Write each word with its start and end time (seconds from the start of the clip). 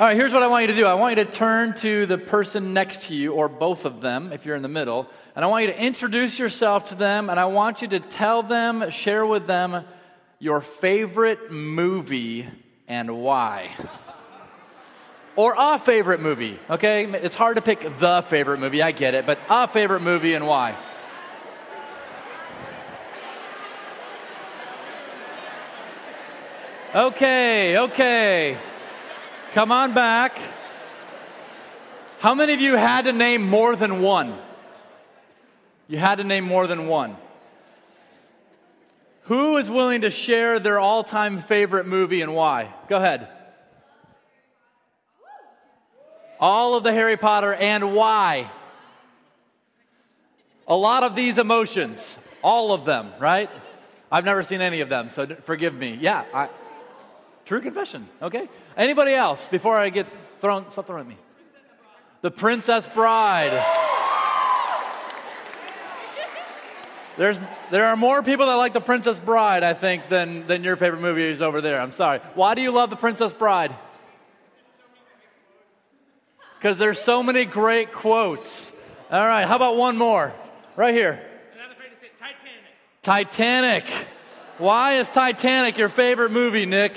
All 0.00 0.06
right, 0.06 0.16
here's 0.16 0.32
what 0.32 0.42
I 0.42 0.46
want 0.46 0.62
you 0.62 0.68
to 0.68 0.74
do. 0.74 0.86
I 0.86 0.94
want 0.94 1.18
you 1.18 1.24
to 1.26 1.30
turn 1.30 1.74
to 1.74 2.06
the 2.06 2.16
person 2.16 2.72
next 2.72 3.08
to 3.08 3.14
you, 3.14 3.34
or 3.34 3.50
both 3.50 3.84
of 3.84 4.00
them, 4.00 4.32
if 4.32 4.46
you're 4.46 4.56
in 4.56 4.62
the 4.62 4.68
middle, 4.68 5.06
and 5.36 5.44
I 5.44 5.48
want 5.48 5.66
you 5.66 5.72
to 5.74 5.78
introduce 5.78 6.38
yourself 6.38 6.84
to 6.84 6.94
them, 6.94 7.28
and 7.28 7.38
I 7.38 7.44
want 7.44 7.82
you 7.82 7.88
to 7.88 8.00
tell 8.00 8.42
them, 8.42 8.88
share 8.88 9.26
with 9.26 9.46
them 9.46 9.84
your 10.38 10.62
favorite 10.62 11.52
movie 11.52 12.48
and 12.88 13.18
why. 13.20 13.72
or 15.36 15.54
a 15.58 15.76
favorite 15.76 16.20
movie, 16.20 16.58
okay? 16.70 17.04
It's 17.04 17.34
hard 17.34 17.56
to 17.56 17.60
pick 17.60 17.80
the 17.98 18.24
favorite 18.26 18.58
movie, 18.58 18.82
I 18.82 18.92
get 18.92 19.14
it, 19.14 19.26
but 19.26 19.38
a 19.50 19.68
favorite 19.68 20.00
movie 20.00 20.32
and 20.32 20.46
why. 20.46 20.78
Okay, 26.94 27.76
okay. 27.76 28.56
Come 29.52 29.72
on 29.72 29.94
back. 29.94 30.38
How 32.20 32.34
many 32.34 32.52
of 32.52 32.60
you 32.60 32.76
had 32.76 33.06
to 33.06 33.12
name 33.12 33.42
more 33.42 33.74
than 33.74 34.00
one? 34.00 34.38
You 35.88 35.98
had 35.98 36.18
to 36.18 36.24
name 36.24 36.44
more 36.44 36.68
than 36.68 36.86
one. 36.86 37.16
Who 39.24 39.56
is 39.56 39.68
willing 39.68 40.02
to 40.02 40.10
share 40.10 40.60
their 40.60 40.78
all 40.78 41.02
time 41.02 41.40
favorite 41.40 41.84
movie 41.84 42.20
and 42.20 42.32
why? 42.32 42.72
Go 42.88 42.98
ahead. 42.98 43.26
All 46.38 46.76
of 46.76 46.84
the 46.84 46.92
Harry 46.92 47.16
Potter 47.16 47.52
and 47.52 47.92
why? 47.92 48.48
A 50.68 50.76
lot 50.76 51.02
of 51.02 51.16
these 51.16 51.38
emotions, 51.38 52.16
all 52.42 52.72
of 52.72 52.84
them, 52.84 53.12
right? 53.18 53.50
I've 54.12 54.24
never 54.24 54.44
seen 54.44 54.60
any 54.60 54.80
of 54.80 54.88
them, 54.88 55.10
so 55.10 55.26
forgive 55.26 55.74
me. 55.74 55.98
Yeah, 56.00 56.24
I, 56.32 56.48
True 57.50 57.60
confession. 57.60 58.08
Okay. 58.22 58.48
Anybody 58.76 59.12
else 59.12 59.44
before 59.46 59.76
I 59.76 59.90
get 59.90 60.06
thrown? 60.40 60.70
something 60.70 60.96
at 60.96 61.04
me. 61.04 61.16
The 62.20 62.30
Princess 62.30 62.86
Bride. 62.86 63.50
There's, 67.18 67.40
there 67.72 67.86
are 67.86 67.96
more 67.96 68.22
people 68.22 68.46
that 68.46 68.54
like 68.54 68.72
The 68.72 68.80
Princess 68.80 69.18
Bride, 69.18 69.64
I 69.64 69.74
think, 69.74 70.08
than, 70.08 70.46
than 70.46 70.62
your 70.62 70.76
favorite 70.76 71.00
movie 71.00 71.24
is 71.24 71.42
over 71.42 71.60
there. 71.60 71.80
I'm 71.80 71.90
sorry. 71.90 72.20
Why 72.36 72.54
do 72.54 72.62
you 72.62 72.70
love 72.70 72.88
The 72.88 72.94
Princess 72.94 73.32
Bride? 73.32 73.76
Because 76.56 76.78
there's 76.78 77.00
so 77.00 77.20
many 77.20 77.46
great 77.46 77.90
quotes. 77.90 78.70
All 79.10 79.26
right, 79.26 79.44
how 79.44 79.56
about 79.56 79.76
one 79.76 79.98
more? 79.98 80.32
Right 80.76 80.94
here. 80.94 81.20
Titanic. 83.02 83.88
Titanic. 83.88 84.06
Why 84.58 84.98
is 84.98 85.10
Titanic 85.10 85.78
your 85.78 85.88
favorite 85.88 86.30
movie, 86.30 86.64
Nick? 86.64 86.96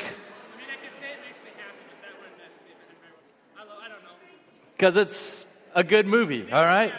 Because 4.83 4.97
it's 4.97 5.45
a 5.75 5.81
good 5.81 6.05
movie, 6.05 6.51
all 6.51 6.65
right? 6.65 6.91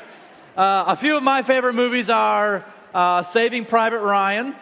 Uh, 0.57 0.85
a 0.87 0.97
few 0.97 1.19
of 1.19 1.23
my 1.23 1.43
favorite 1.43 1.75
movies 1.75 2.09
are 2.09 2.65
uh, 2.95 3.23
Saving 3.23 3.67
Private 3.67 4.01
Ryan, 4.01 4.55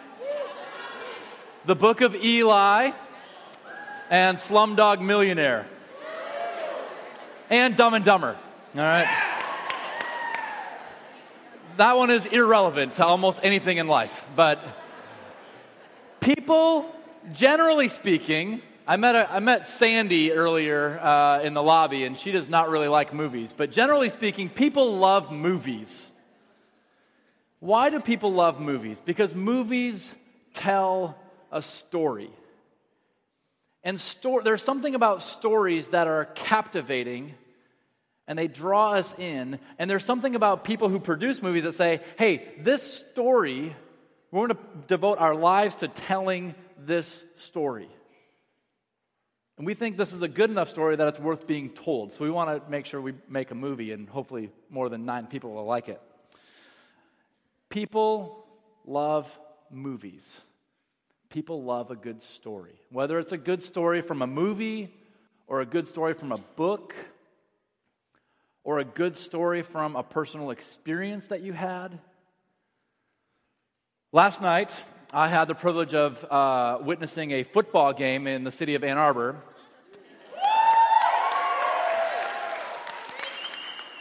The 1.64 1.76
Book 1.76 2.00
of 2.00 2.16
Eli, 2.16 2.90
and 4.10 4.38
Slumdog 4.38 5.00
Millionaire, 5.00 5.68
and 7.48 7.76
Dumb 7.76 7.94
and 7.94 8.04
Dumber, 8.04 8.36
all 8.74 8.82
right? 8.82 9.06
That 11.76 11.96
one 11.96 12.10
is 12.10 12.26
irrelevant 12.26 12.94
to 12.94 13.06
almost 13.06 13.38
anything 13.44 13.78
in 13.78 13.86
life, 13.86 14.24
but 14.34 14.58
people, 16.18 16.92
generally 17.32 17.86
speaking, 17.86 18.62
I 18.86 18.96
met, 18.96 19.14
a, 19.14 19.32
I 19.32 19.38
met 19.38 19.66
Sandy 19.66 20.32
earlier 20.32 20.98
uh, 21.00 21.40
in 21.42 21.54
the 21.54 21.62
lobby, 21.62 22.04
and 22.04 22.18
she 22.18 22.32
does 22.32 22.48
not 22.48 22.68
really 22.68 22.88
like 22.88 23.14
movies. 23.14 23.54
But 23.56 23.70
generally 23.70 24.08
speaking, 24.08 24.48
people 24.48 24.96
love 24.96 25.30
movies. 25.30 26.10
Why 27.60 27.90
do 27.90 28.00
people 28.00 28.32
love 28.32 28.60
movies? 28.60 29.00
Because 29.00 29.36
movies 29.36 30.12
tell 30.52 31.16
a 31.52 31.62
story. 31.62 32.30
And 33.84 34.00
sto- 34.00 34.40
there's 34.40 34.62
something 34.62 34.96
about 34.96 35.22
stories 35.22 35.88
that 35.88 36.08
are 36.08 36.24
captivating 36.34 37.34
and 38.26 38.38
they 38.38 38.48
draw 38.48 38.92
us 38.92 39.16
in. 39.18 39.58
And 39.78 39.90
there's 39.90 40.04
something 40.04 40.34
about 40.34 40.64
people 40.64 40.88
who 40.88 40.98
produce 40.98 41.42
movies 41.42 41.64
that 41.64 41.74
say, 41.74 42.00
hey, 42.18 42.48
this 42.58 42.82
story, 42.82 43.76
we're 44.30 44.46
going 44.46 44.58
to 44.58 44.86
devote 44.86 45.18
our 45.18 45.34
lives 45.34 45.76
to 45.76 45.88
telling 45.88 46.54
this 46.78 47.22
story. 47.36 47.88
And 49.58 49.66
we 49.66 49.74
think 49.74 49.96
this 49.96 50.12
is 50.12 50.22
a 50.22 50.28
good 50.28 50.50
enough 50.50 50.68
story 50.68 50.96
that 50.96 51.08
it's 51.08 51.20
worth 51.20 51.46
being 51.46 51.70
told. 51.70 52.12
So 52.12 52.24
we 52.24 52.30
want 52.30 52.50
to 52.64 52.70
make 52.70 52.86
sure 52.86 53.00
we 53.00 53.14
make 53.28 53.50
a 53.50 53.54
movie, 53.54 53.92
and 53.92 54.08
hopefully 54.08 54.50
more 54.70 54.88
than 54.88 55.04
nine 55.04 55.26
people 55.26 55.52
will 55.52 55.66
like 55.66 55.88
it. 55.88 56.00
People 57.68 58.46
love 58.86 59.30
movies. 59.70 60.40
People 61.28 61.62
love 61.62 61.90
a 61.90 61.96
good 61.96 62.22
story. 62.22 62.74
Whether 62.90 63.18
it's 63.18 63.32
a 63.32 63.38
good 63.38 63.62
story 63.62 64.00
from 64.00 64.22
a 64.22 64.26
movie, 64.26 64.94
or 65.46 65.60
a 65.60 65.66
good 65.66 65.86
story 65.86 66.14
from 66.14 66.32
a 66.32 66.38
book, 66.38 66.94
or 68.64 68.78
a 68.78 68.84
good 68.84 69.16
story 69.16 69.62
from 69.62 69.96
a 69.96 70.02
personal 70.02 70.50
experience 70.50 71.26
that 71.26 71.42
you 71.42 71.52
had. 71.52 71.98
Last 74.12 74.40
night, 74.40 74.78
I 75.14 75.28
had 75.28 75.46
the 75.46 75.54
privilege 75.54 75.92
of 75.92 76.24
uh, 76.32 76.78
witnessing 76.80 77.32
a 77.32 77.42
football 77.42 77.92
game 77.92 78.26
in 78.26 78.44
the 78.44 78.50
city 78.50 78.76
of 78.76 78.82
Ann 78.82 78.96
Arbor. 78.96 79.36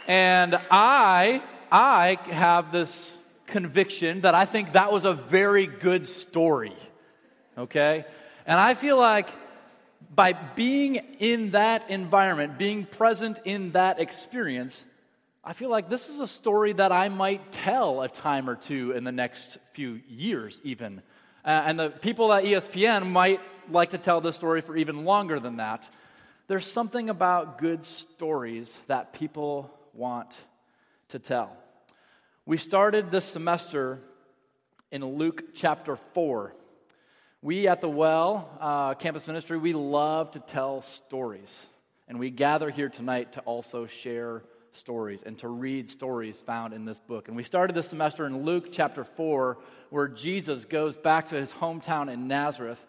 And 0.08 0.58
I, 0.70 1.42
I 1.70 2.18
have 2.30 2.72
this 2.72 3.18
conviction 3.44 4.22
that 4.22 4.34
I 4.34 4.46
think 4.46 4.72
that 4.72 4.90
was 4.90 5.04
a 5.04 5.12
very 5.12 5.66
good 5.66 6.08
story. 6.08 6.72
Okay? 7.58 8.06
And 8.46 8.58
I 8.58 8.72
feel 8.72 8.96
like 8.96 9.28
by 10.14 10.32
being 10.32 10.94
in 11.18 11.50
that 11.50 11.90
environment, 11.90 12.56
being 12.56 12.86
present 12.86 13.38
in 13.44 13.72
that 13.72 14.00
experience, 14.00 14.86
I 15.44 15.54
feel 15.54 15.70
like 15.70 15.88
this 15.88 16.08
is 16.08 16.20
a 16.20 16.26
story 16.28 16.72
that 16.74 16.92
I 16.92 17.08
might 17.08 17.50
tell 17.50 18.00
a 18.02 18.08
time 18.08 18.48
or 18.48 18.54
two 18.54 18.92
in 18.92 19.02
the 19.02 19.10
next 19.10 19.58
few 19.72 20.00
years, 20.08 20.60
even. 20.62 21.02
Uh, 21.44 21.64
and 21.66 21.80
the 21.80 21.90
people 21.90 22.32
at 22.32 22.44
ESPN 22.44 23.10
might 23.10 23.40
like 23.68 23.90
to 23.90 23.98
tell 23.98 24.20
this 24.20 24.36
story 24.36 24.60
for 24.60 24.76
even 24.76 25.04
longer 25.04 25.40
than 25.40 25.56
that. 25.56 25.90
There's 26.46 26.70
something 26.70 27.10
about 27.10 27.58
good 27.58 27.84
stories 27.84 28.78
that 28.86 29.14
people 29.14 29.76
want 29.94 30.38
to 31.08 31.18
tell. 31.18 31.56
We 32.46 32.56
started 32.56 33.10
this 33.10 33.24
semester 33.24 33.98
in 34.92 35.04
Luke 35.04 35.54
chapter 35.54 35.96
4. 36.14 36.54
We 37.40 37.66
at 37.66 37.80
the 37.80 37.88
Well 37.88 38.48
uh, 38.60 38.94
Campus 38.94 39.26
Ministry, 39.26 39.58
we 39.58 39.72
love 39.72 40.30
to 40.32 40.38
tell 40.38 40.82
stories. 40.82 41.66
And 42.06 42.20
we 42.20 42.30
gather 42.30 42.70
here 42.70 42.88
tonight 42.88 43.32
to 43.32 43.40
also 43.40 43.86
share 43.86 44.44
stories 44.72 45.22
and 45.22 45.38
to 45.38 45.48
read 45.48 45.88
stories 45.88 46.40
found 46.40 46.72
in 46.72 46.84
this 46.84 46.98
book. 46.98 47.28
And 47.28 47.36
we 47.36 47.42
started 47.42 47.74
this 47.74 47.88
semester 47.88 48.26
in 48.26 48.44
Luke 48.44 48.68
chapter 48.72 49.04
4, 49.04 49.58
where 49.90 50.08
Jesus 50.08 50.64
goes 50.64 50.96
back 50.96 51.28
to 51.28 51.36
his 51.36 51.52
hometown 51.52 52.12
in 52.12 52.28
Nazareth. 52.28 52.84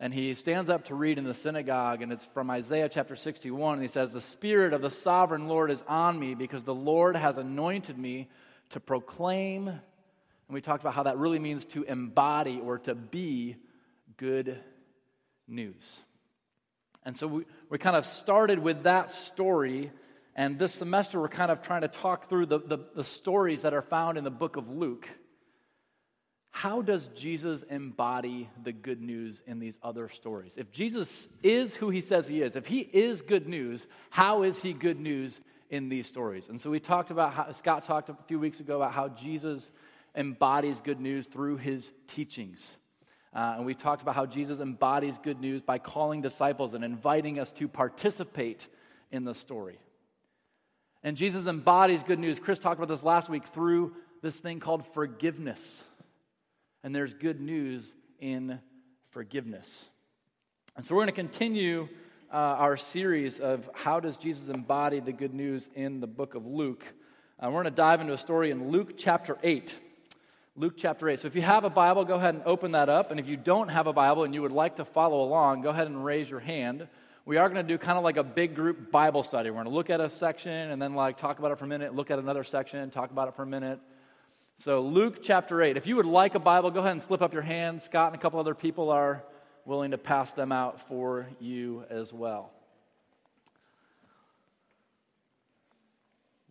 And 0.00 0.12
he 0.12 0.34
stands 0.34 0.68
up 0.68 0.86
to 0.86 0.94
read 0.94 1.18
in 1.18 1.24
the 1.24 1.34
synagogue, 1.34 2.02
and 2.02 2.12
it's 2.12 2.26
from 2.26 2.50
Isaiah 2.50 2.88
chapter 2.88 3.16
61. 3.16 3.74
And 3.74 3.82
he 3.82 3.88
says, 3.88 4.12
The 4.12 4.20
Spirit 4.20 4.72
of 4.72 4.82
the 4.82 4.90
sovereign 4.90 5.46
Lord 5.46 5.70
is 5.70 5.84
on 5.86 6.18
me 6.18 6.34
because 6.34 6.62
the 6.62 6.74
Lord 6.74 7.16
has 7.16 7.38
anointed 7.38 7.96
me 7.96 8.28
to 8.70 8.80
proclaim. 8.80 9.68
And 9.68 9.80
we 10.48 10.60
talked 10.60 10.82
about 10.82 10.94
how 10.94 11.04
that 11.04 11.16
really 11.16 11.38
means 11.38 11.64
to 11.66 11.84
embody 11.84 12.60
or 12.60 12.78
to 12.80 12.94
be 12.94 13.56
good 14.16 14.58
news. 15.46 16.00
And 17.04 17.16
so 17.16 17.26
we, 17.26 17.44
we 17.68 17.78
kind 17.78 17.96
of 17.96 18.06
started 18.06 18.58
with 18.58 18.84
that 18.84 19.10
story 19.10 19.90
and 20.36 20.58
this 20.58 20.74
semester, 20.74 21.20
we're 21.20 21.28
kind 21.28 21.50
of 21.50 21.62
trying 21.62 21.82
to 21.82 21.88
talk 21.88 22.28
through 22.28 22.46
the, 22.46 22.58
the, 22.58 22.78
the, 22.94 23.04
stories 23.04 23.62
that 23.62 23.72
are 23.72 23.82
found 23.82 24.18
in 24.18 24.24
the 24.24 24.30
book 24.30 24.56
of 24.56 24.68
Luke. 24.68 25.08
How 26.50 26.82
does 26.82 27.08
Jesus 27.08 27.62
embody 27.62 28.48
the 28.62 28.72
good 28.72 29.00
news 29.00 29.42
in 29.46 29.60
these 29.60 29.78
other 29.82 30.08
stories? 30.08 30.56
If 30.56 30.72
Jesus 30.72 31.28
is 31.42 31.76
who 31.76 31.90
he 31.90 32.00
says 32.00 32.26
he 32.26 32.42
is, 32.42 32.56
if 32.56 32.66
he 32.66 32.80
is 32.80 33.22
good 33.22 33.48
news, 33.48 33.86
how 34.10 34.42
is 34.42 34.60
he 34.60 34.72
good 34.72 34.98
news 34.98 35.40
in 35.70 35.88
these 35.88 36.06
stories? 36.08 36.48
And 36.48 36.60
so 36.60 36.70
we 36.70 36.80
talked 36.80 37.10
about 37.10 37.32
how, 37.32 37.52
Scott 37.52 37.84
talked 37.84 38.08
a 38.08 38.16
few 38.26 38.40
weeks 38.40 38.60
ago 38.60 38.76
about 38.76 38.92
how 38.92 39.08
Jesus 39.08 39.70
embodies 40.16 40.80
good 40.80 41.00
news 41.00 41.26
through 41.26 41.58
his 41.58 41.92
teachings. 42.08 42.76
Uh, 43.32 43.54
and 43.56 43.66
we 43.66 43.74
talked 43.74 44.02
about 44.02 44.14
how 44.14 44.26
Jesus 44.26 44.60
embodies 44.60 45.18
good 45.18 45.40
news 45.40 45.62
by 45.62 45.78
calling 45.78 46.22
disciples 46.22 46.74
and 46.74 46.84
inviting 46.84 47.38
us 47.38 47.50
to 47.52 47.66
participate 47.66 48.68
in 49.10 49.24
the 49.24 49.34
story. 49.34 49.78
And 51.04 51.18
Jesus 51.18 51.46
embodies 51.46 52.02
good 52.02 52.18
news. 52.18 52.40
Chris 52.40 52.58
talked 52.58 52.78
about 52.78 52.88
this 52.88 53.02
last 53.02 53.28
week 53.28 53.44
through 53.44 53.94
this 54.22 54.38
thing 54.38 54.58
called 54.58 54.86
forgiveness. 54.94 55.84
And 56.82 56.96
there's 56.96 57.12
good 57.12 57.42
news 57.42 57.94
in 58.20 58.58
forgiveness. 59.10 59.84
And 60.76 60.84
so 60.84 60.94
we're 60.94 61.02
going 61.02 61.08
to 61.08 61.12
continue 61.12 61.88
uh, 62.32 62.36
our 62.36 62.78
series 62.78 63.38
of 63.38 63.68
how 63.74 64.00
does 64.00 64.16
Jesus 64.16 64.48
embody 64.48 65.00
the 65.00 65.12
good 65.12 65.34
news 65.34 65.68
in 65.74 66.00
the 66.00 66.06
book 66.06 66.34
of 66.34 66.46
Luke. 66.46 66.82
Uh, 67.38 67.48
we're 67.48 67.62
going 67.62 67.64
to 67.64 67.70
dive 67.70 68.00
into 68.00 68.14
a 68.14 68.18
story 68.18 68.50
in 68.50 68.70
Luke 68.70 68.94
chapter 68.96 69.36
8. 69.42 69.78
Luke 70.56 70.74
chapter 70.74 71.10
8. 71.10 71.20
So 71.20 71.26
if 71.26 71.36
you 71.36 71.42
have 71.42 71.64
a 71.64 71.70
Bible, 71.70 72.06
go 72.06 72.14
ahead 72.14 72.34
and 72.34 72.44
open 72.46 72.72
that 72.72 72.88
up. 72.88 73.10
And 73.10 73.20
if 73.20 73.28
you 73.28 73.36
don't 73.36 73.68
have 73.68 73.86
a 73.86 73.92
Bible 73.92 74.24
and 74.24 74.34
you 74.34 74.40
would 74.40 74.52
like 74.52 74.76
to 74.76 74.86
follow 74.86 75.22
along, 75.22 75.60
go 75.60 75.68
ahead 75.68 75.86
and 75.86 76.02
raise 76.02 76.30
your 76.30 76.40
hand. 76.40 76.88
We 77.26 77.38
are 77.38 77.48
going 77.48 77.64
to 77.64 77.66
do 77.66 77.78
kind 77.78 77.96
of 77.96 78.04
like 78.04 78.18
a 78.18 78.22
big 78.22 78.54
group 78.54 78.90
Bible 78.90 79.22
study. 79.22 79.48
We're 79.48 79.62
going 79.62 79.64
to 79.64 79.72
look 79.72 79.88
at 79.88 79.98
a 79.98 80.10
section 80.10 80.52
and 80.52 80.80
then 80.80 80.94
like 80.94 81.16
talk 81.16 81.38
about 81.38 81.52
it 81.52 81.58
for 81.58 81.64
a 81.64 81.68
minute, 81.68 81.94
look 81.94 82.10
at 82.10 82.18
another 82.18 82.44
section, 82.44 82.90
talk 82.90 83.10
about 83.10 83.28
it 83.28 83.34
for 83.34 83.42
a 83.42 83.46
minute. 83.46 83.80
So 84.58 84.82
Luke 84.82 85.22
chapter 85.22 85.62
8. 85.62 85.78
If 85.78 85.86
you 85.86 85.96
would 85.96 86.04
like 86.04 86.34
a 86.34 86.38
Bible, 86.38 86.70
go 86.70 86.80
ahead 86.80 86.92
and 86.92 87.02
slip 87.02 87.22
up 87.22 87.32
your 87.32 87.42
hand. 87.42 87.80
Scott 87.80 88.08
and 88.12 88.16
a 88.16 88.22
couple 88.22 88.40
other 88.40 88.54
people 88.54 88.90
are 88.90 89.24
willing 89.64 89.92
to 89.92 89.98
pass 89.98 90.32
them 90.32 90.52
out 90.52 90.82
for 90.82 91.26
you 91.40 91.84
as 91.88 92.12
well. 92.12 92.52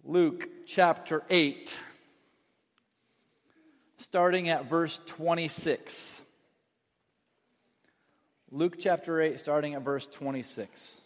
Luke 0.03 0.49
chapter 0.65 1.23
8, 1.29 1.77
starting 3.99 4.49
at 4.49 4.65
verse 4.65 4.99
26. 5.05 6.22
Luke 8.55 8.75
chapter 8.79 9.19
8, 9.19 9.39
starting 9.39 9.73
at 9.73 9.81
verse 9.81 10.05
26. 10.05 11.01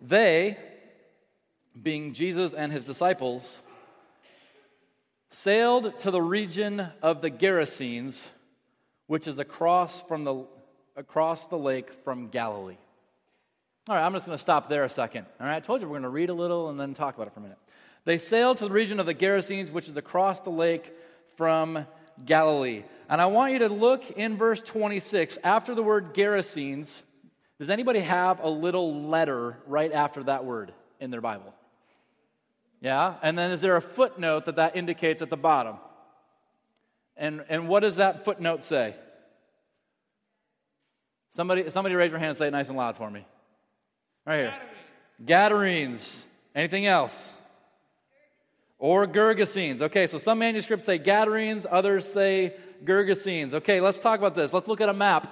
They, 0.00 0.56
being 1.82 2.12
Jesus 2.12 2.54
and 2.54 2.70
his 2.70 2.84
disciples, 2.84 3.58
sailed 5.30 5.98
to 5.98 6.12
the 6.12 6.22
region 6.22 6.86
of 7.02 7.20
the 7.20 7.32
Gerasenes 7.32 8.24
which 9.08 9.26
is 9.26 9.40
across 9.40 10.02
from 10.02 10.22
the 10.22 10.46
across 10.94 11.46
the 11.46 11.58
lake 11.58 11.92
from 12.04 12.28
Galilee. 12.28 12.76
All 13.88 13.96
right, 13.96 14.06
I'm 14.06 14.12
just 14.12 14.26
going 14.26 14.38
to 14.38 14.42
stop 14.42 14.68
there 14.68 14.84
a 14.84 14.88
second. 14.88 15.26
All 15.40 15.48
right, 15.48 15.56
I 15.56 15.60
told 15.60 15.80
you 15.80 15.88
we're 15.88 15.94
going 15.94 16.02
to 16.02 16.08
read 16.10 16.30
a 16.30 16.34
little 16.34 16.68
and 16.68 16.78
then 16.78 16.94
talk 16.94 17.16
about 17.16 17.26
it 17.26 17.34
for 17.34 17.40
a 17.40 17.42
minute. 17.42 17.58
They 18.04 18.18
sailed 18.18 18.58
to 18.58 18.68
the 18.68 18.70
region 18.70 19.00
of 19.00 19.06
the 19.06 19.14
Gerasenes, 19.14 19.72
which 19.72 19.88
is 19.88 19.96
across 19.96 20.38
the 20.40 20.50
lake 20.50 20.92
from 21.36 21.86
Galilee. 22.24 22.84
And 23.08 23.20
I 23.20 23.26
want 23.26 23.52
you 23.52 23.60
to 23.60 23.68
look 23.68 24.10
in 24.10 24.36
verse 24.36 24.60
26. 24.60 25.38
After 25.42 25.74
the 25.74 25.82
word 25.82 26.14
Gerasenes, 26.14 27.02
does 27.58 27.70
anybody 27.70 28.00
have 28.00 28.40
a 28.40 28.48
little 28.48 29.02
letter 29.02 29.56
right 29.66 29.92
after 29.92 30.22
that 30.24 30.44
word 30.44 30.72
in 31.00 31.10
their 31.10 31.20
Bible? 31.20 31.54
Yeah? 32.80 33.14
And 33.22 33.36
then 33.36 33.50
is 33.50 33.60
there 33.60 33.76
a 33.76 33.82
footnote 33.82 34.44
that 34.44 34.56
that 34.56 34.76
indicates 34.76 35.22
at 35.22 35.30
the 35.30 35.36
bottom? 35.36 35.76
And, 37.16 37.44
and 37.48 37.68
what 37.68 37.80
does 37.80 37.96
that 37.96 38.24
footnote 38.24 38.64
say? 38.64 38.94
Somebody, 41.30 41.68
somebody 41.70 41.94
raise 41.94 42.10
your 42.10 42.20
hand 42.20 42.30
and 42.30 42.38
say 42.38 42.46
it 42.46 42.52
nice 42.52 42.68
and 42.68 42.76
loud 42.76 42.96
for 42.96 43.10
me. 43.10 43.26
Right 44.24 44.36
here. 44.38 44.54
Gadarenes. 45.24 46.24
Anything 46.54 46.86
else? 46.86 47.32
Or 48.78 49.06
Gergesenes. 49.06 49.80
Okay, 49.80 50.06
so 50.06 50.18
some 50.18 50.38
manuscripts 50.38 50.86
say 50.86 50.98
Gadarenes, 50.98 51.66
others 51.68 52.10
say 52.10 52.54
Gergesenes. 52.84 53.54
Okay, 53.54 53.80
let's 53.80 53.98
talk 53.98 54.18
about 54.18 54.34
this. 54.34 54.52
Let's 54.52 54.68
look 54.68 54.80
at 54.80 54.88
a 54.88 54.94
map. 54.94 55.26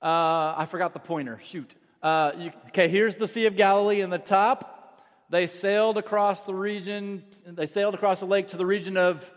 Uh, 0.00 0.54
I 0.56 0.66
forgot 0.70 0.92
the 0.92 1.00
pointer. 1.00 1.40
Shoot. 1.42 1.74
Uh, 2.02 2.32
you, 2.36 2.52
okay, 2.68 2.88
here's 2.88 3.16
the 3.16 3.28
Sea 3.28 3.46
of 3.46 3.56
Galilee 3.56 4.00
in 4.00 4.10
the 4.10 4.18
top. 4.18 5.02
They 5.30 5.46
sailed 5.46 5.98
across 5.98 6.42
the 6.42 6.54
region, 6.54 7.24
they 7.46 7.66
sailed 7.66 7.94
across 7.94 8.20
the 8.20 8.26
lake 8.26 8.48
to 8.48 8.56
the 8.56 8.66
region 8.66 8.96
of 8.96 9.32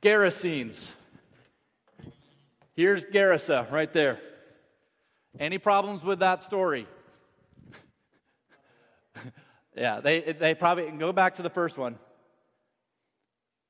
Gerasenes. 0.00 0.92
Here's 2.76 3.06
Gerasa 3.06 3.70
right 3.70 3.92
there. 3.92 4.20
Any 5.38 5.58
problems 5.58 6.04
with 6.04 6.18
that 6.18 6.42
story? 6.42 6.86
yeah, 9.76 10.00
they, 10.00 10.20
they 10.20 10.54
probably 10.54 10.90
go 10.90 11.12
back 11.12 11.34
to 11.34 11.42
the 11.42 11.50
first 11.50 11.76
one. 11.76 11.98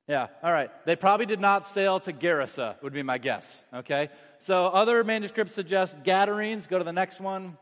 Yeah, 0.06 0.27
all 0.43 0.53
right. 0.53 0.71
They 0.85 0.97
probably 0.97 1.25
did 1.25 1.41
not 1.41 1.65
sail 1.65 1.99
to 2.01 2.12
Gerasa, 2.12 2.81
would 2.83 2.93
be 2.93 3.03
my 3.03 3.17
guess. 3.17 3.65
Okay? 3.73 4.11
So 4.39 4.67
other 4.67 5.03
manuscripts 5.03 5.55
suggest 5.55 6.03
Gadarenes. 6.05 6.67
Go 6.67 6.79
to 6.79 6.85
the 6.85 6.93
next 6.93 7.21
one. 7.21 7.56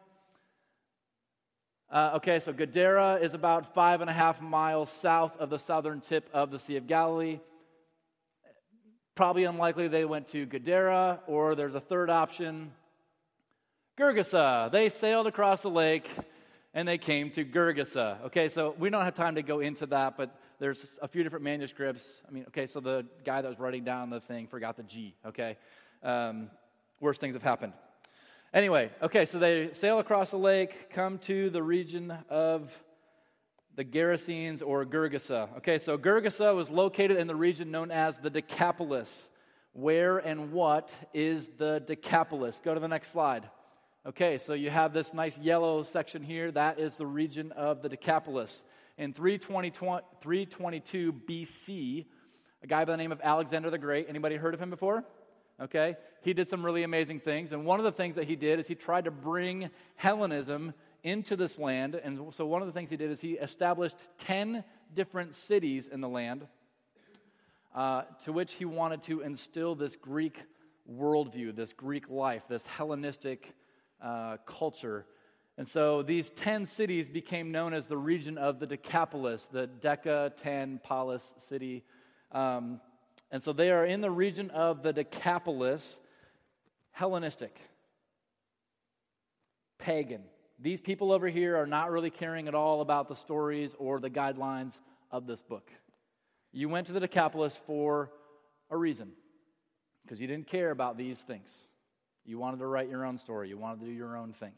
Uh, 1.88 2.12
okay, 2.16 2.40
so 2.40 2.52
Gadara 2.52 3.16
is 3.16 3.34
about 3.34 3.74
five 3.74 4.00
and 4.00 4.08
a 4.08 4.14
half 4.14 4.40
miles 4.40 4.90
south 4.90 5.36
of 5.36 5.50
the 5.50 5.58
southern 5.58 6.00
tip 6.00 6.28
of 6.32 6.50
the 6.50 6.58
Sea 6.58 6.78
of 6.78 6.86
Galilee. 6.86 7.38
Probably 9.14 9.44
unlikely 9.44 9.88
they 9.88 10.06
went 10.06 10.28
to 10.28 10.46
Gadara, 10.46 11.20
or 11.26 11.54
there's 11.54 11.74
a 11.74 11.80
third 11.80 12.08
option 12.08 12.72
Gergesa. 13.98 14.72
They 14.72 14.88
sailed 14.88 15.26
across 15.26 15.60
the 15.60 15.68
lake 15.68 16.10
and 16.74 16.88
they 16.88 16.98
came 16.98 17.30
to 17.30 17.44
Gergesa. 17.44 18.22
Okay, 18.24 18.48
so 18.48 18.74
we 18.78 18.90
don't 18.90 19.04
have 19.04 19.14
time 19.14 19.34
to 19.34 19.42
go 19.42 19.60
into 19.60 19.86
that, 19.86 20.16
but 20.16 20.38
there's 20.58 20.96
a 21.02 21.08
few 21.08 21.22
different 21.22 21.44
manuscripts. 21.44 22.22
I 22.26 22.30
mean, 22.30 22.44
okay, 22.48 22.66
so 22.66 22.80
the 22.80 23.06
guy 23.24 23.42
that 23.42 23.48
was 23.48 23.58
writing 23.58 23.84
down 23.84 24.10
the 24.10 24.20
thing 24.20 24.46
forgot 24.46 24.76
the 24.76 24.82
G, 24.82 25.14
okay? 25.26 25.56
Um, 26.02 26.50
worse 27.00 27.18
things 27.18 27.34
have 27.34 27.42
happened. 27.42 27.72
Anyway, 28.54 28.90
okay, 29.02 29.24
so 29.24 29.38
they 29.38 29.72
sail 29.72 29.98
across 29.98 30.30
the 30.30 30.38
lake, 30.38 30.90
come 30.90 31.18
to 31.18 31.50
the 31.50 31.62
region 31.62 32.12
of 32.28 32.82
the 33.74 33.84
Gerasenes 33.84 34.62
or 34.64 34.84
Gergesa. 34.84 35.56
Okay, 35.58 35.78
so 35.78 35.96
Gergesa 35.96 36.54
was 36.54 36.70
located 36.70 37.16
in 37.16 37.26
the 37.26 37.34
region 37.34 37.70
known 37.70 37.90
as 37.90 38.18
the 38.18 38.30
Decapolis. 38.30 39.28
Where 39.72 40.18
and 40.18 40.52
what 40.52 40.98
is 41.14 41.48
the 41.56 41.82
Decapolis? 41.86 42.60
Go 42.62 42.74
to 42.74 42.80
the 42.80 42.88
next 42.88 43.08
slide. 43.08 43.48
Okay, 44.04 44.38
so 44.38 44.52
you 44.52 44.68
have 44.68 44.92
this 44.92 45.14
nice 45.14 45.38
yellow 45.38 45.84
section 45.84 46.24
here. 46.24 46.50
That 46.50 46.80
is 46.80 46.96
the 46.96 47.06
region 47.06 47.52
of 47.52 47.82
the 47.82 47.88
Decapolis. 47.88 48.64
In 48.98 49.12
322 49.12 51.12
BC, 51.12 52.06
a 52.64 52.66
guy 52.66 52.84
by 52.84 52.90
the 52.90 52.96
name 52.96 53.12
of 53.12 53.20
Alexander 53.22 53.70
the 53.70 53.78
Great, 53.78 54.06
anybody 54.08 54.34
heard 54.34 54.54
of 54.54 54.60
him 54.60 54.70
before? 54.70 55.04
Okay, 55.60 55.94
he 56.22 56.34
did 56.34 56.48
some 56.48 56.66
really 56.66 56.82
amazing 56.82 57.20
things. 57.20 57.52
And 57.52 57.64
one 57.64 57.78
of 57.78 57.84
the 57.84 57.92
things 57.92 58.16
that 58.16 58.24
he 58.24 58.34
did 58.34 58.58
is 58.58 58.66
he 58.66 58.74
tried 58.74 59.04
to 59.04 59.12
bring 59.12 59.70
Hellenism 59.94 60.74
into 61.04 61.36
this 61.36 61.56
land. 61.56 61.94
And 61.94 62.34
so 62.34 62.44
one 62.44 62.60
of 62.60 62.66
the 62.66 62.72
things 62.72 62.90
he 62.90 62.96
did 62.96 63.12
is 63.12 63.20
he 63.20 63.34
established 63.34 63.98
10 64.18 64.64
different 64.92 65.36
cities 65.36 65.86
in 65.86 66.00
the 66.00 66.08
land 66.08 66.48
uh, 67.72 68.02
to 68.24 68.32
which 68.32 68.54
he 68.54 68.64
wanted 68.64 69.02
to 69.02 69.20
instill 69.20 69.76
this 69.76 69.94
Greek 69.94 70.42
worldview, 70.90 71.54
this 71.54 71.72
Greek 71.72 72.10
life, 72.10 72.42
this 72.48 72.66
Hellenistic 72.66 73.54
uh, 74.02 74.38
culture. 74.44 75.06
And 75.56 75.68
so 75.68 76.02
these 76.02 76.30
10 76.30 76.66
cities 76.66 77.08
became 77.08 77.52
known 77.52 77.74
as 77.74 77.86
the 77.86 77.96
region 77.96 78.38
of 78.38 78.58
the 78.58 78.66
Decapolis, 78.66 79.46
the 79.52 79.68
Deca 79.80 80.34
10 80.36 80.80
Polis 80.82 81.34
city. 81.38 81.84
Um, 82.32 82.80
and 83.30 83.42
so 83.42 83.52
they 83.52 83.70
are 83.70 83.84
in 83.84 84.00
the 84.00 84.10
region 84.10 84.50
of 84.50 84.82
the 84.82 84.92
Decapolis, 84.92 86.00
Hellenistic, 86.90 87.56
pagan. 89.78 90.22
These 90.58 90.80
people 90.80 91.12
over 91.12 91.28
here 91.28 91.56
are 91.56 91.66
not 91.66 91.90
really 91.90 92.10
caring 92.10 92.48
at 92.48 92.54
all 92.54 92.80
about 92.80 93.08
the 93.08 93.16
stories 93.16 93.74
or 93.78 94.00
the 94.00 94.10
guidelines 94.10 94.78
of 95.10 95.26
this 95.26 95.42
book. 95.42 95.70
You 96.52 96.68
went 96.68 96.86
to 96.88 96.92
the 96.92 97.00
Decapolis 97.00 97.58
for 97.66 98.10
a 98.70 98.76
reason, 98.76 99.12
because 100.02 100.20
you 100.20 100.26
didn't 100.26 100.46
care 100.46 100.70
about 100.70 100.96
these 100.96 101.20
things. 101.20 101.68
You 102.24 102.38
wanted 102.38 102.58
to 102.58 102.66
write 102.66 102.88
your 102.88 103.04
own 103.04 103.18
story, 103.18 103.48
you 103.48 103.58
wanted 103.58 103.80
to 103.80 103.86
do 103.86 103.92
your 103.92 104.16
own 104.16 104.32
thing. 104.32 104.52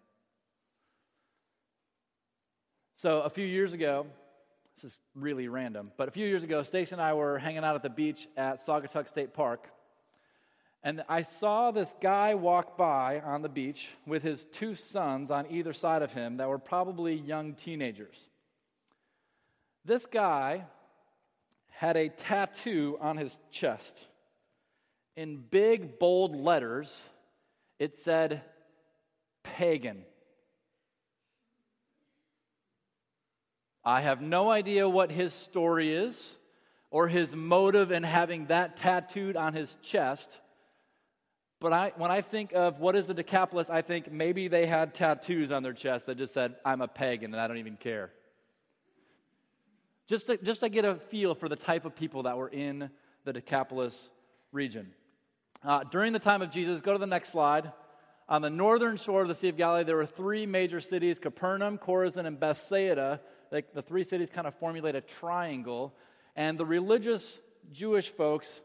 So, 2.96 3.22
a 3.22 3.30
few 3.30 3.44
years 3.44 3.72
ago, 3.72 4.06
this 4.76 4.92
is 4.92 4.98
really 5.14 5.48
random, 5.48 5.92
but 5.96 6.08
a 6.08 6.10
few 6.10 6.26
years 6.26 6.42
ago, 6.42 6.62
Stacy 6.62 6.94
and 6.94 7.02
I 7.02 7.14
were 7.14 7.38
hanging 7.38 7.64
out 7.64 7.74
at 7.74 7.82
the 7.82 7.90
beach 7.90 8.26
at 8.36 8.56
Saugatuck 8.56 9.08
State 9.08 9.34
Park. 9.34 9.68
And 10.82 11.02
I 11.08 11.22
saw 11.22 11.70
this 11.70 11.94
guy 12.00 12.34
walk 12.34 12.76
by 12.76 13.20
on 13.20 13.40
the 13.40 13.48
beach 13.48 13.94
with 14.06 14.22
his 14.22 14.44
two 14.44 14.74
sons 14.74 15.30
on 15.30 15.46
either 15.50 15.72
side 15.72 16.02
of 16.02 16.12
him 16.12 16.36
that 16.36 16.48
were 16.48 16.58
probably 16.58 17.14
young 17.14 17.54
teenagers. 17.54 18.28
This 19.84 20.04
guy 20.04 20.64
had 21.70 21.96
a 21.96 22.08
tattoo 22.08 22.98
on 23.00 23.16
his 23.16 23.38
chest. 23.50 24.06
In 25.16 25.36
big, 25.36 25.98
bold 25.98 26.34
letters, 26.34 27.02
it 27.84 27.98
said, 27.98 28.42
pagan. 29.42 30.06
I 33.84 34.00
have 34.00 34.22
no 34.22 34.50
idea 34.50 34.88
what 34.88 35.12
his 35.12 35.34
story 35.34 35.92
is 35.92 36.34
or 36.90 37.08
his 37.08 37.36
motive 37.36 37.92
in 37.92 38.02
having 38.02 38.46
that 38.46 38.78
tattooed 38.78 39.36
on 39.36 39.52
his 39.52 39.76
chest. 39.82 40.40
But 41.60 41.74
I, 41.74 41.92
when 41.96 42.10
I 42.10 42.22
think 42.22 42.52
of 42.54 42.80
what 42.80 42.96
is 42.96 43.06
the 43.06 43.12
Decapolis, 43.12 43.68
I 43.68 43.82
think 43.82 44.10
maybe 44.10 44.48
they 44.48 44.64
had 44.64 44.94
tattoos 44.94 45.50
on 45.50 45.62
their 45.62 45.74
chest 45.74 46.06
that 46.06 46.16
just 46.16 46.32
said, 46.32 46.54
I'm 46.64 46.80
a 46.80 46.88
pagan 46.88 47.34
and 47.34 47.40
I 47.40 47.46
don't 47.46 47.58
even 47.58 47.76
care. 47.76 48.12
Just 50.08 50.28
to, 50.28 50.38
just 50.38 50.60
to 50.60 50.70
get 50.70 50.86
a 50.86 50.94
feel 50.94 51.34
for 51.34 51.50
the 51.50 51.56
type 51.56 51.84
of 51.84 51.94
people 51.94 52.22
that 52.22 52.38
were 52.38 52.48
in 52.48 52.88
the 53.24 53.34
Decapolis 53.34 54.08
region. 54.52 54.94
Uh, 55.64 55.82
during 55.82 56.12
the 56.12 56.18
time 56.18 56.42
of 56.42 56.50
Jesus, 56.50 56.82
go 56.82 56.92
to 56.92 56.98
the 56.98 57.06
next 57.06 57.30
slide. 57.30 57.72
on 58.28 58.42
the 58.42 58.50
northern 58.50 58.98
shore 58.98 59.22
of 59.22 59.28
the 59.28 59.34
Sea 59.34 59.48
of 59.48 59.56
Galilee, 59.56 59.84
there 59.84 59.96
were 59.96 60.04
three 60.04 60.44
major 60.44 60.78
cities 60.78 61.18
Capernaum, 61.18 61.78
Chorazin, 61.78 62.26
and 62.26 62.38
Bethsaida. 62.38 63.22
They, 63.50 63.62
the 63.72 63.80
three 63.80 64.04
cities 64.04 64.28
kind 64.28 64.46
of 64.46 64.54
formulate 64.56 64.94
a 64.94 65.00
triangle. 65.00 65.94
And 66.36 66.58
the 66.58 66.66
religious 66.66 67.40
Jewish 67.72 68.10
folks 68.10 68.60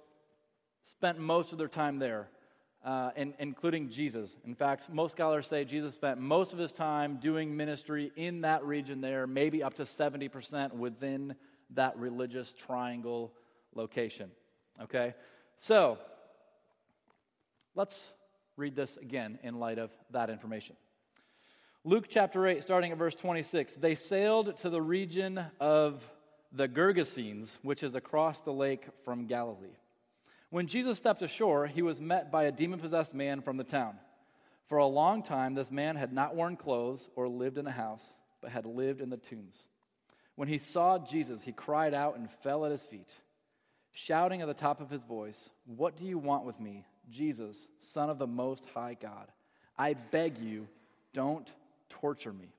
spent 0.83 1.19
most 1.19 1.53
of 1.53 1.57
their 1.57 1.69
time 1.69 1.99
there, 1.99 2.27
uh, 2.83 3.11
in, 3.15 3.33
including 3.39 3.89
Jesus. 3.89 4.35
In 4.45 4.55
fact, 4.55 4.89
most 4.89 5.13
scholars 5.13 5.47
say 5.47 5.63
Jesus 5.63 5.93
spent 5.93 6.19
most 6.19 6.51
of 6.51 6.59
his 6.59 6.73
time 6.73 7.15
doing 7.21 7.55
ministry 7.55 8.11
in 8.17 8.41
that 8.41 8.65
region 8.65 8.99
there, 8.99 9.25
maybe 9.25 9.63
up 9.63 9.75
to 9.75 9.83
70% 9.83 10.73
within 10.73 11.35
that 11.75 11.97
religious 11.97 12.51
triangle 12.51 13.31
location. 13.73 14.31
Okay? 14.81 15.13
So, 15.55 15.97
let's 17.79 18.11
read 18.57 18.75
this 18.75 18.97
again 18.97 19.39
in 19.41 19.57
light 19.57 19.79
of 19.79 19.89
that 20.11 20.29
information. 20.29 20.75
Luke 21.85 22.07
chapter 22.09 22.45
8, 22.45 22.61
starting 22.61 22.91
at 22.91 22.97
verse 22.97 23.15
26. 23.15 23.75
They 23.75 23.95
sailed 23.95 24.57
to 24.57 24.69
the 24.69 24.81
region 24.81 25.39
of 25.61 26.03
the 26.51 26.67
Gergesenes, 26.67 27.57
which 27.61 27.81
is 27.81 27.95
across 27.95 28.41
the 28.41 28.51
lake 28.51 28.85
from 29.05 29.27
Galilee. 29.27 29.77
When 30.49 30.67
Jesus 30.67 30.97
stepped 30.97 31.21
ashore, 31.21 31.67
he 31.67 31.81
was 31.81 32.01
met 32.01 32.33
by 32.33 32.43
a 32.43 32.51
demon 32.51 32.79
possessed 32.79 33.13
man 33.13 33.39
from 33.39 33.55
the 33.55 33.63
town. 33.63 33.95
For 34.67 34.79
a 34.79 34.85
long 34.85 35.23
time, 35.23 35.53
this 35.53 35.71
man 35.71 35.95
had 35.95 36.11
not 36.11 36.35
worn 36.35 36.57
clothes 36.57 37.07
or 37.15 37.29
lived 37.29 37.57
in 37.57 37.65
a 37.65 37.71
house, 37.71 38.03
but 38.41 38.51
had 38.51 38.65
lived 38.65 38.99
in 38.99 39.09
the 39.09 39.15
tombs. 39.15 39.69
When 40.35 40.49
he 40.49 40.57
saw 40.57 40.97
Jesus, 40.97 41.43
he 41.43 41.53
cried 41.53 41.93
out 41.93 42.17
and 42.17 42.29
fell 42.43 42.65
at 42.65 42.73
his 42.73 42.83
feet, 42.83 43.15
shouting 43.93 44.41
at 44.41 44.49
the 44.49 44.53
top 44.53 44.81
of 44.81 44.89
his 44.89 45.05
voice, 45.05 45.49
What 45.65 45.95
do 45.95 46.05
you 46.05 46.17
want 46.17 46.43
with 46.43 46.59
me, 46.59 46.83
Jesus, 47.09 47.67
Son 47.81 48.09
of 48.09 48.19
the 48.19 48.27
Most 48.27 48.67
High 48.73 48.97
God? 48.99 49.31
I 49.77 49.93
beg 49.93 50.37
you, 50.37 50.67
don't 51.13 51.51
torture 51.89 52.33
me. 52.33 52.53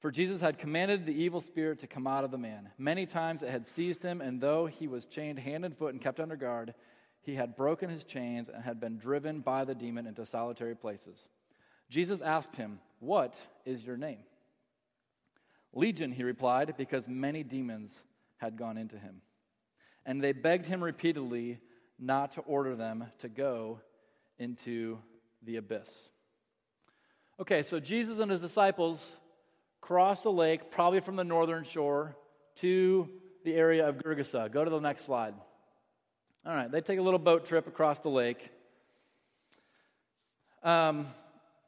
For 0.00 0.10
Jesus 0.10 0.42
had 0.42 0.58
commanded 0.58 1.06
the 1.06 1.14
evil 1.14 1.40
spirit 1.40 1.78
to 1.78 1.86
come 1.86 2.06
out 2.06 2.24
of 2.24 2.30
the 2.30 2.36
man. 2.36 2.68
Many 2.76 3.06
times 3.06 3.42
it 3.42 3.48
had 3.48 3.66
seized 3.66 4.02
him, 4.02 4.20
and 4.20 4.40
though 4.40 4.66
he 4.66 4.86
was 4.86 5.06
chained 5.06 5.38
hand 5.38 5.64
and 5.64 5.74
foot 5.74 5.94
and 5.94 6.02
kept 6.02 6.20
under 6.20 6.36
guard, 6.36 6.74
he 7.22 7.36
had 7.36 7.56
broken 7.56 7.88
his 7.88 8.04
chains 8.04 8.50
and 8.50 8.62
had 8.62 8.78
been 8.78 8.98
driven 8.98 9.40
by 9.40 9.64
the 9.64 9.74
demon 9.74 10.06
into 10.06 10.26
solitary 10.26 10.76
places. 10.76 11.30
Jesus 11.88 12.20
asked 12.20 12.56
him, 12.56 12.80
What 13.00 13.40
is 13.64 13.82
your 13.82 13.96
name? 13.96 14.18
Legion, 15.72 16.12
he 16.12 16.22
replied, 16.22 16.74
because 16.76 17.08
many 17.08 17.42
demons 17.42 18.02
had 18.36 18.58
gone 18.58 18.76
into 18.76 18.98
him. 18.98 19.22
And 20.04 20.22
they 20.22 20.32
begged 20.32 20.66
him 20.66 20.84
repeatedly 20.84 21.60
not 21.98 22.32
to 22.32 22.40
order 22.42 22.76
them 22.76 23.06
to 23.18 23.28
go 23.28 23.80
into 24.38 24.98
the 25.42 25.56
abyss. 25.56 26.10
Okay, 27.40 27.62
so 27.62 27.80
Jesus 27.80 28.18
and 28.18 28.30
his 28.30 28.40
disciples 28.40 29.16
cross 29.80 30.20
the 30.20 30.32
lake, 30.32 30.70
probably 30.70 31.00
from 31.00 31.16
the 31.16 31.24
northern 31.24 31.64
shore, 31.64 32.16
to 32.56 33.08
the 33.44 33.54
area 33.54 33.88
of 33.88 33.96
Gergesa. 33.96 34.50
Go 34.50 34.64
to 34.64 34.70
the 34.70 34.80
next 34.80 35.02
slide. 35.02 35.34
All 36.46 36.54
right, 36.54 36.70
they 36.70 36.80
take 36.80 36.98
a 36.98 37.02
little 37.02 37.18
boat 37.18 37.44
trip 37.44 37.66
across 37.66 37.98
the 38.00 38.08
lake. 38.08 38.50
Um, 40.62 41.08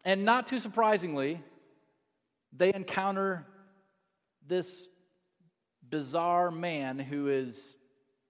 and 0.04 0.24
not 0.24 0.46
too 0.46 0.60
surprisingly, 0.60 1.40
they 2.52 2.72
encounter 2.72 3.46
this 4.46 4.88
bizarre 5.88 6.50
man 6.50 6.98
who 6.98 7.28
is 7.28 7.76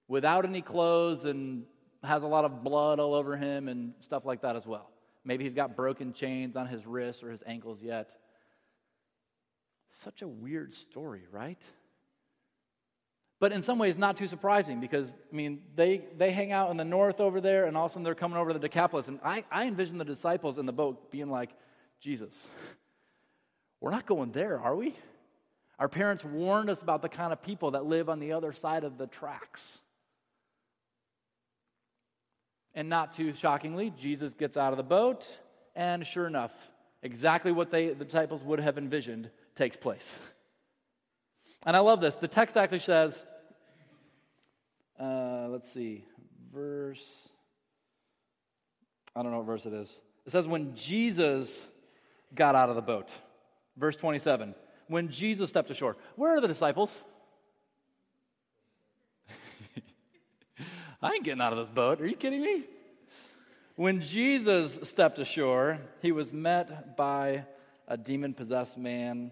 without 0.07 0.45
any 0.45 0.61
clothes 0.61 1.25
and 1.25 1.65
has 2.07 2.23
a 2.23 2.27
lot 2.27 2.45
of 2.45 2.63
blood 2.63 2.99
all 2.99 3.13
over 3.13 3.37
him 3.37 3.67
and 3.67 3.93
stuff 3.99 4.25
like 4.25 4.41
that 4.41 4.55
as 4.55 4.65
well. 4.65 4.89
Maybe 5.23 5.43
he's 5.43 5.55
got 5.55 5.75
broken 5.75 6.13
chains 6.13 6.55
on 6.55 6.67
his 6.67 6.85
wrists 6.85 7.23
or 7.23 7.29
his 7.29 7.43
ankles 7.45 7.83
yet. 7.83 8.15
Such 9.91 10.21
a 10.21 10.27
weird 10.27 10.73
story, 10.73 11.23
right? 11.31 11.61
But 13.39 13.51
in 13.51 13.61
some 13.61 13.77
ways, 13.77 13.97
not 13.97 14.17
too 14.17 14.27
surprising 14.27 14.79
because, 14.79 15.09
I 15.09 15.35
mean, 15.35 15.61
they, 15.75 16.01
they 16.17 16.31
hang 16.31 16.51
out 16.51 16.71
in 16.71 16.77
the 16.77 16.85
north 16.85 17.19
over 17.19 17.39
there, 17.39 17.65
and 17.65 17.77
all 17.77 17.85
of 17.85 17.91
a 17.91 17.93
sudden 17.93 18.03
they're 18.03 18.15
coming 18.15 18.37
over 18.37 18.49
to 18.49 18.53
the 18.53 18.67
Decapolis. 18.67 19.07
And 19.07 19.19
I, 19.23 19.43
I 19.51 19.67
envision 19.67 19.97
the 19.97 20.05
disciples 20.05 20.57
in 20.57 20.65
the 20.65 20.73
boat 20.73 21.11
being 21.11 21.29
like, 21.29 21.51
Jesus, 21.99 22.47
we're 23.79 23.91
not 23.91 24.05
going 24.05 24.31
there, 24.31 24.59
are 24.59 24.75
we? 24.75 24.95
Our 25.77 25.87
parents 25.87 26.25
warned 26.25 26.69
us 26.71 26.81
about 26.81 27.03
the 27.03 27.09
kind 27.09 27.31
of 27.31 27.43
people 27.43 27.71
that 27.71 27.85
live 27.85 28.09
on 28.09 28.19
the 28.19 28.31
other 28.31 28.51
side 28.51 28.83
of 28.83 28.97
the 28.97 29.05
tracks. 29.05 29.79
And 32.77 32.89
not 32.89 33.11
too 33.11 33.33
shockingly, 33.33 33.91
Jesus 33.97 34.35
gets 34.35 34.55
out 34.55 34.71
of 34.71 34.77
the 34.77 34.83
boat, 34.83 35.35
and 35.75 36.05
sure 36.05 36.27
enough, 36.27 36.53
exactly 37.01 37.51
what 37.51 37.71
they, 37.71 37.87
the 37.87 38.05
disciples 38.05 38.43
would 38.43 38.59
have 38.59 38.77
envisioned 38.77 39.31
takes 39.55 39.75
place. 39.75 40.19
And 41.65 41.75
I 41.75 41.79
love 41.79 42.01
this. 42.01 42.13
The 42.17 42.27
text 42.27 42.55
actually 42.55 42.77
says, 42.77 43.25
uh, 44.99 45.47
let's 45.49 45.73
see, 45.73 46.05
verse, 46.53 47.29
I 49.15 49.23
don't 49.23 49.31
know 49.31 49.39
what 49.39 49.47
verse 49.47 49.65
it 49.65 49.73
is. 49.73 49.99
It 50.27 50.31
says, 50.31 50.47
when 50.47 50.75
Jesus 50.75 51.67
got 52.35 52.53
out 52.53 52.69
of 52.69 52.75
the 52.75 52.83
boat. 52.83 53.11
Verse 53.75 53.95
27. 53.95 54.53
When 54.87 55.09
Jesus 55.09 55.49
stepped 55.49 55.71
ashore. 55.71 55.97
Where 56.15 56.35
are 56.35 56.41
the 56.41 56.47
disciples? 56.47 57.01
I 61.01 61.13
ain't 61.13 61.23
getting 61.23 61.41
out 61.41 61.53
of 61.53 61.59
this 61.59 61.69
boat. 61.69 62.01
Are 62.01 62.07
you 62.07 62.15
kidding 62.15 62.41
me? 62.41 62.63
When 63.75 64.01
Jesus 64.01 64.79
stepped 64.89 65.19
ashore, 65.19 65.79
he 66.01 66.11
was 66.11 66.33
met 66.33 66.97
by 66.97 67.45
a 67.87 67.95
demon 67.95 68.33
possessed 68.33 68.77
man 68.77 69.31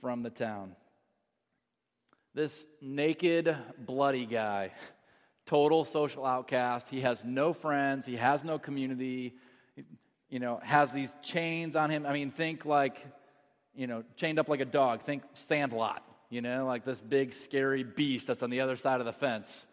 from 0.00 0.22
the 0.22 0.30
town. 0.30 0.74
This 2.34 2.66
naked, 2.80 3.54
bloody 3.78 4.24
guy, 4.24 4.72
total 5.44 5.84
social 5.84 6.24
outcast. 6.24 6.88
He 6.88 7.02
has 7.02 7.22
no 7.24 7.52
friends, 7.52 8.06
he 8.06 8.16
has 8.16 8.42
no 8.42 8.58
community, 8.58 9.34
you 10.30 10.38
know, 10.38 10.58
has 10.62 10.94
these 10.94 11.12
chains 11.22 11.76
on 11.76 11.90
him. 11.90 12.06
I 12.06 12.14
mean, 12.14 12.30
think 12.30 12.64
like, 12.64 13.04
you 13.74 13.86
know, 13.86 14.04
chained 14.16 14.38
up 14.38 14.48
like 14.48 14.60
a 14.60 14.64
dog. 14.64 15.02
Think 15.02 15.22
Sandlot, 15.34 16.02
you 16.30 16.40
know, 16.40 16.64
like 16.64 16.86
this 16.86 17.00
big, 17.00 17.34
scary 17.34 17.82
beast 17.82 18.26
that's 18.26 18.42
on 18.42 18.48
the 18.48 18.62
other 18.62 18.76
side 18.76 19.00
of 19.00 19.06
the 19.06 19.12
fence, 19.12 19.66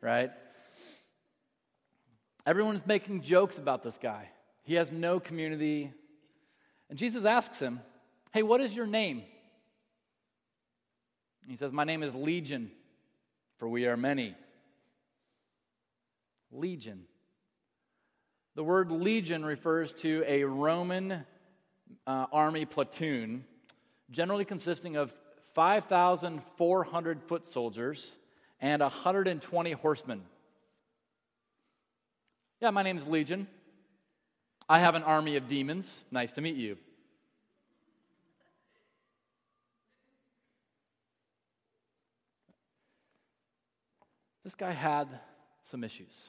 right? 0.00 0.30
Everyone's 2.46 2.86
making 2.86 3.22
jokes 3.22 3.58
about 3.58 3.82
this 3.82 3.98
guy. 3.98 4.28
He 4.62 4.74
has 4.74 4.92
no 4.92 5.20
community. 5.20 5.92
And 6.88 6.98
Jesus 6.98 7.24
asks 7.24 7.60
him, 7.60 7.80
Hey, 8.32 8.42
what 8.42 8.60
is 8.60 8.74
your 8.74 8.86
name? 8.86 9.22
He 11.46 11.56
says, 11.56 11.72
My 11.72 11.84
name 11.84 12.02
is 12.02 12.14
Legion, 12.14 12.70
for 13.58 13.68
we 13.68 13.86
are 13.86 13.96
many. 13.96 14.34
Legion. 16.52 17.04
The 18.56 18.64
word 18.64 18.90
legion 18.90 19.44
refers 19.44 19.92
to 19.94 20.24
a 20.26 20.44
Roman 20.44 21.24
uh, 22.06 22.26
army 22.32 22.64
platoon, 22.64 23.44
generally 24.10 24.44
consisting 24.44 24.96
of 24.96 25.14
5,400 25.54 27.22
foot 27.22 27.46
soldiers 27.46 28.16
and 28.60 28.82
120 28.82 29.72
horsemen. 29.72 30.22
Yeah, 32.60 32.68
my 32.68 32.82
name 32.82 32.98
is 32.98 33.06
Legion. 33.06 33.46
I 34.68 34.80
have 34.80 34.94
an 34.94 35.02
army 35.02 35.36
of 35.36 35.48
demons. 35.48 36.02
Nice 36.10 36.34
to 36.34 36.42
meet 36.42 36.56
you. 36.56 36.76
This 44.44 44.54
guy 44.54 44.72
had 44.72 45.08
some 45.64 45.82
issues. 45.84 46.28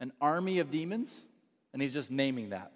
An 0.00 0.12
army 0.20 0.58
of 0.58 0.70
demons, 0.70 1.22
and 1.72 1.80
he's 1.80 1.94
just 1.94 2.10
naming 2.10 2.50
that. 2.50 2.72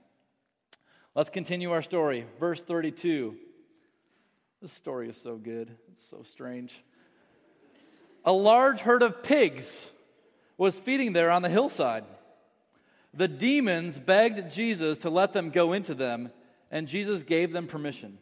Let's 1.15 1.29
continue 1.29 1.73
our 1.73 1.83
story. 1.83 2.25
Verse 2.39 2.63
32. 2.63 3.37
This 4.63 4.73
story 4.73 5.11
is 5.11 5.17
so 5.19 5.37
good, 5.37 5.71
it's 5.93 6.09
so 6.09 6.23
strange. 6.23 6.83
A 8.25 8.33
large 8.33 8.81
herd 8.81 9.03
of 9.03 9.23
pigs 9.23 9.91
was 10.57 10.79
feeding 10.79 11.13
there 11.13 11.31
on 11.31 11.43
the 11.43 11.51
hillside. 11.51 12.05
The 13.13 13.29
demons 13.29 13.99
begged 13.99 14.53
Jesus 14.53 14.99
to 14.99 15.11
let 15.11 15.33
them 15.33 15.51
go 15.51 15.73
into 15.73 15.95
them, 15.95 16.31
and 16.71 16.87
Jesus 16.87 17.23
gave 17.23 17.53
them 17.53 17.67
permission. 17.67 18.19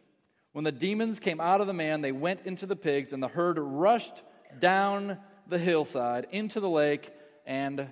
When 0.52 0.64
the 0.64 0.72
demons 0.72 1.20
came 1.20 1.40
out 1.40 1.60
of 1.60 1.66
the 1.66 1.74
man, 1.74 2.00
they 2.00 2.12
went 2.12 2.42
into 2.46 2.66
the 2.66 2.76
pigs, 2.76 3.12
and 3.12 3.22
the 3.22 3.28
herd 3.28 3.58
rushed 3.58 4.22
down 4.58 5.18
the 5.46 5.58
hillside 5.58 6.26
into 6.30 6.60
the 6.60 6.68
lake 6.68 7.10
and 7.46 7.90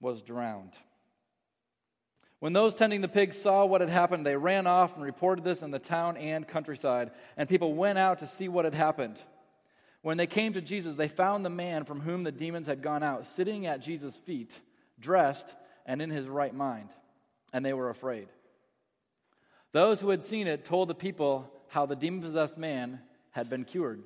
was 0.00 0.22
drowned. 0.22 0.76
When 2.40 2.52
those 2.52 2.74
tending 2.74 3.02
the 3.02 3.08
pigs 3.08 3.40
saw 3.40 3.64
what 3.64 3.80
had 3.80 3.90
happened, 3.90 4.26
they 4.26 4.36
ran 4.36 4.66
off 4.66 4.96
and 4.96 5.04
reported 5.04 5.44
this 5.44 5.62
in 5.62 5.70
the 5.70 5.78
town 5.78 6.16
and 6.16 6.46
countryside, 6.46 7.12
and 7.36 7.48
people 7.48 7.74
went 7.74 7.98
out 7.98 8.18
to 8.18 8.26
see 8.26 8.48
what 8.48 8.64
had 8.64 8.74
happened. 8.74 9.22
When 10.02 10.16
they 10.16 10.26
came 10.26 10.52
to 10.54 10.60
Jesus, 10.60 10.96
they 10.96 11.06
found 11.06 11.44
the 11.44 11.50
man 11.50 11.84
from 11.84 12.00
whom 12.00 12.24
the 12.24 12.32
demons 12.32 12.66
had 12.66 12.82
gone 12.82 13.04
out 13.04 13.28
sitting 13.28 13.66
at 13.66 13.80
Jesus' 13.80 14.16
feet, 14.16 14.58
dressed 14.98 15.54
and 15.86 16.00
in 16.02 16.10
his 16.10 16.28
right 16.28 16.54
mind. 16.54 16.88
and 17.52 17.64
they 17.64 17.74
were 17.74 17.90
afraid. 17.90 18.28
Those 19.72 20.00
who 20.00 20.08
had 20.08 20.22
seen 20.22 20.46
it 20.46 20.64
told 20.64 20.88
the 20.88 20.94
people 20.94 21.50
how 21.68 21.84
the 21.86 21.96
demon 21.96 22.22
possessed 22.22 22.56
man 22.56 23.00
had 23.32 23.50
been 23.50 23.64
cured. 23.64 24.02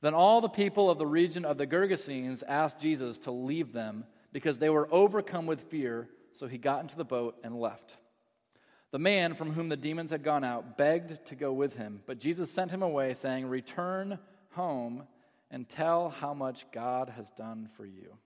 Then 0.00 0.14
all 0.14 0.40
the 0.40 0.48
people 0.48 0.88
of 0.88 0.98
the 0.98 1.06
region 1.06 1.44
of 1.44 1.58
the 1.58 1.66
Gergesenes 1.66 2.44
asked 2.46 2.80
Jesus 2.80 3.18
to 3.20 3.32
leave 3.32 3.72
them 3.72 4.04
because 4.32 4.58
they 4.58 4.70
were 4.70 4.88
overcome 4.92 5.46
with 5.46 5.62
fear, 5.62 6.08
so 6.32 6.46
he 6.46 6.58
got 6.58 6.82
into 6.82 6.96
the 6.96 7.04
boat 7.04 7.36
and 7.42 7.58
left. 7.58 7.96
The 8.90 8.98
man 8.98 9.34
from 9.34 9.52
whom 9.52 9.68
the 9.68 9.76
demons 9.76 10.10
had 10.10 10.22
gone 10.22 10.44
out 10.44 10.78
begged 10.78 11.26
to 11.26 11.34
go 11.34 11.52
with 11.52 11.76
him, 11.76 12.02
but 12.06 12.20
Jesus 12.20 12.50
sent 12.50 12.70
him 12.70 12.82
away, 12.82 13.14
saying, 13.14 13.46
Return 13.46 14.18
home 14.52 15.08
and 15.50 15.68
tell 15.68 16.10
how 16.10 16.34
much 16.34 16.70
God 16.72 17.10
has 17.10 17.30
done 17.30 17.68
for 17.76 17.84
you. 17.84 18.16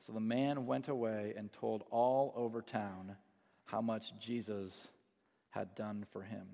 So 0.00 0.12
the 0.12 0.20
man 0.20 0.66
went 0.66 0.88
away 0.88 1.34
and 1.36 1.52
told 1.52 1.84
all 1.90 2.32
over 2.36 2.62
town 2.62 3.16
how 3.66 3.80
much 3.80 4.18
Jesus 4.18 4.88
had 5.50 5.74
done 5.74 6.06
for 6.12 6.22
him. 6.22 6.46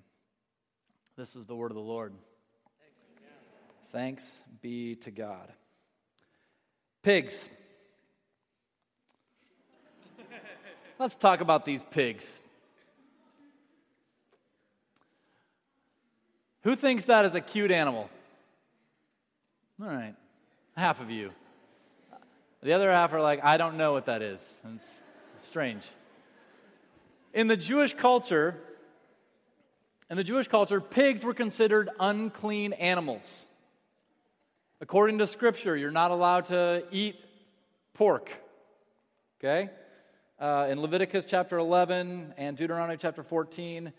This 1.16 1.36
is 1.36 1.46
the 1.46 1.54
word 1.54 1.70
of 1.70 1.76
the 1.76 1.82
Lord. 1.82 2.12
Thanks 3.92 4.40
be 4.60 4.96
to 4.96 5.12
God. 5.12 5.52
Pigs. 7.02 7.48
Let's 10.98 11.14
talk 11.14 11.40
about 11.40 11.64
these 11.64 11.84
pigs. 11.84 12.40
Who 16.62 16.74
thinks 16.74 17.04
that 17.04 17.24
is 17.26 17.34
a 17.34 17.40
cute 17.40 17.70
animal? 17.70 18.10
All 19.80 19.88
right, 19.88 20.14
half 20.76 21.00
of 21.00 21.10
you. 21.10 21.30
The 22.64 22.72
other 22.72 22.90
half 22.90 23.12
are 23.12 23.20
like, 23.20 23.44
I 23.44 23.58
don't 23.58 23.76
know 23.76 23.92
what 23.92 24.06
that 24.06 24.22
is. 24.22 24.56
It's 24.74 25.02
strange. 25.38 25.86
In 27.34 27.46
the 27.46 27.58
Jewish 27.58 27.92
culture, 27.92 28.58
in 30.08 30.16
the 30.16 30.24
Jewish 30.24 30.48
culture, 30.48 30.80
pigs 30.80 31.22
were 31.24 31.34
considered 31.34 31.90
unclean 32.00 32.72
animals. 32.72 33.46
According 34.80 35.18
to 35.18 35.26
Scripture, 35.26 35.76
you're 35.76 35.90
not 35.90 36.10
allowed 36.10 36.46
to 36.46 36.86
eat 36.90 37.16
pork. 37.92 38.30
Okay? 39.38 39.68
Uh, 40.40 40.68
in 40.70 40.80
Leviticus 40.80 41.26
chapter 41.26 41.58
11 41.58 42.32
and 42.38 42.56
Deuteronomy 42.56 42.96
chapter 42.96 43.22
14, 43.22 43.92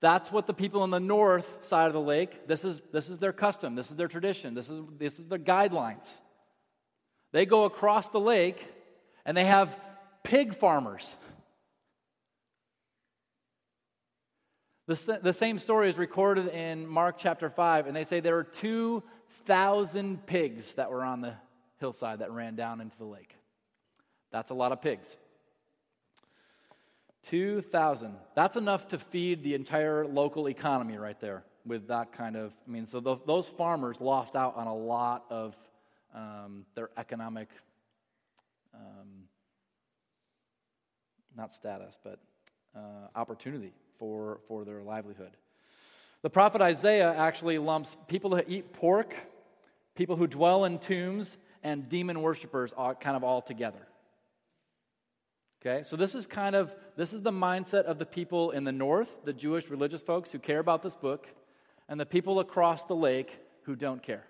that's 0.00 0.32
what 0.32 0.46
the 0.46 0.54
people 0.54 0.84
in 0.84 0.90
the 0.90 1.00
north 1.00 1.66
side 1.66 1.88
of 1.88 1.92
the 1.92 2.00
lake, 2.00 2.48
this 2.48 2.64
is, 2.64 2.80
this 2.92 3.10
is 3.10 3.18
their 3.18 3.34
custom, 3.34 3.74
this 3.74 3.90
is 3.90 3.96
their 3.96 4.08
tradition, 4.08 4.54
this 4.54 4.70
is, 4.70 4.80
this 4.98 5.18
is 5.18 5.26
their 5.26 5.38
guidelines. 5.38 6.16
They 7.32 7.46
go 7.46 7.64
across 7.64 8.08
the 8.08 8.20
lake 8.20 8.66
and 9.24 9.36
they 9.36 9.44
have 9.44 9.78
pig 10.22 10.54
farmers. 10.54 11.16
The, 14.86 15.20
the 15.22 15.32
same 15.32 15.58
story 15.60 15.88
is 15.88 15.98
recorded 15.98 16.48
in 16.48 16.86
Mark 16.86 17.16
chapter 17.16 17.48
5, 17.48 17.86
and 17.86 17.94
they 17.94 18.02
say 18.02 18.18
there 18.18 18.34
were 18.34 18.42
2,000 18.42 20.26
pigs 20.26 20.74
that 20.74 20.90
were 20.90 21.04
on 21.04 21.20
the 21.20 21.34
hillside 21.78 22.18
that 22.18 22.32
ran 22.32 22.56
down 22.56 22.80
into 22.80 22.98
the 22.98 23.04
lake. 23.04 23.36
That's 24.32 24.50
a 24.50 24.54
lot 24.54 24.72
of 24.72 24.82
pigs. 24.82 25.16
2,000. 27.22 28.16
That's 28.34 28.56
enough 28.56 28.88
to 28.88 28.98
feed 28.98 29.44
the 29.44 29.54
entire 29.54 30.06
local 30.06 30.48
economy 30.48 30.96
right 30.96 31.20
there 31.20 31.44
with 31.64 31.88
that 31.88 32.12
kind 32.12 32.36
of. 32.36 32.52
I 32.66 32.70
mean, 32.70 32.86
so 32.86 32.98
those 32.98 33.46
farmers 33.46 34.00
lost 34.00 34.34
out 34.34 34.56
on 34.56 34.66
a 34.66 34.74
lot 34.74 35.24
of 35.30 35.56
um, 36.14 36.64
their 36.74 36.90
economic, 36.96 37.48
um, 38.74 39.28
not 41.36 41.52
status, 41.52 41.96
but 42.02 42.18
uh, 42.74 43.08
opportunity 43.14 43.72
for, 43.98 44.40
for 44.48 44.64
their 44.64 44.82
livelihood. 44.82 45.36
The 46.22 46.30
prophet 46.30 46.60
Isaiah 46.60 47.14
actually 47.14 47.58
lumps 47.58 47.96
people 48.08 48.36
who 48.36 48.42
eat 48.46 48.72
pork, 48.72 49.14
people 49.94 50.16
who 50.16 50.26
dwell 50.26 50.64
in 50.64 50.78
tombs, 50.78 51.36
and 51.62 51.88
demon 51.88 52.20
worshippers 52.22 52.72
all, 52.72 52.94
kind 52.94 53.16
of 53.16 53.24
all 53.24 53.42
together. 53.42 53.86
Okay, 55.60 55.82
so 55.84 55.96
this 55.96 56.14
is 56.14 56.26
kind 56.26 56.56
of 56.56 56.74
this 56.96 57.12
is 57.12 57.20
the 57.20 57.30
mindset 57.30 57.84
of 57.84 57.98
the 57.98 58.06
people 58.06 58.50
in 58.50 58.64
the 58.64 58.72
north, 58.72 59.14
the 59.24 59.32
Jewish 59.32 59.68
religious 59.68 60.00
folks 60.00 60.32
who 60.32 60.38
care 60.38 60.58
about 60.58 60.82
this 60.82 60.94
book, 60.94 61.28
and 61.86 62.00
the 62.00 62.06
people 62.06 62.40
across 62.40 62.84
the 62.84 62.96
lake 62.96 63.38
who 63.64 63.76
don't 63.76 64.02
care. 64.02 64.24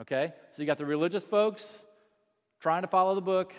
Okay? 0.00 0.32
So 0.52 0.62
you 0.62 0.66
got 0.66 0.78
the 0.78 0.86
religious 0.86 1.24
folks 1.24 1.78
trying 2.60 2.82
to 2.82 2.88
follow 2.88 3.14
the 3.14 3.20
book, 3.20 3.54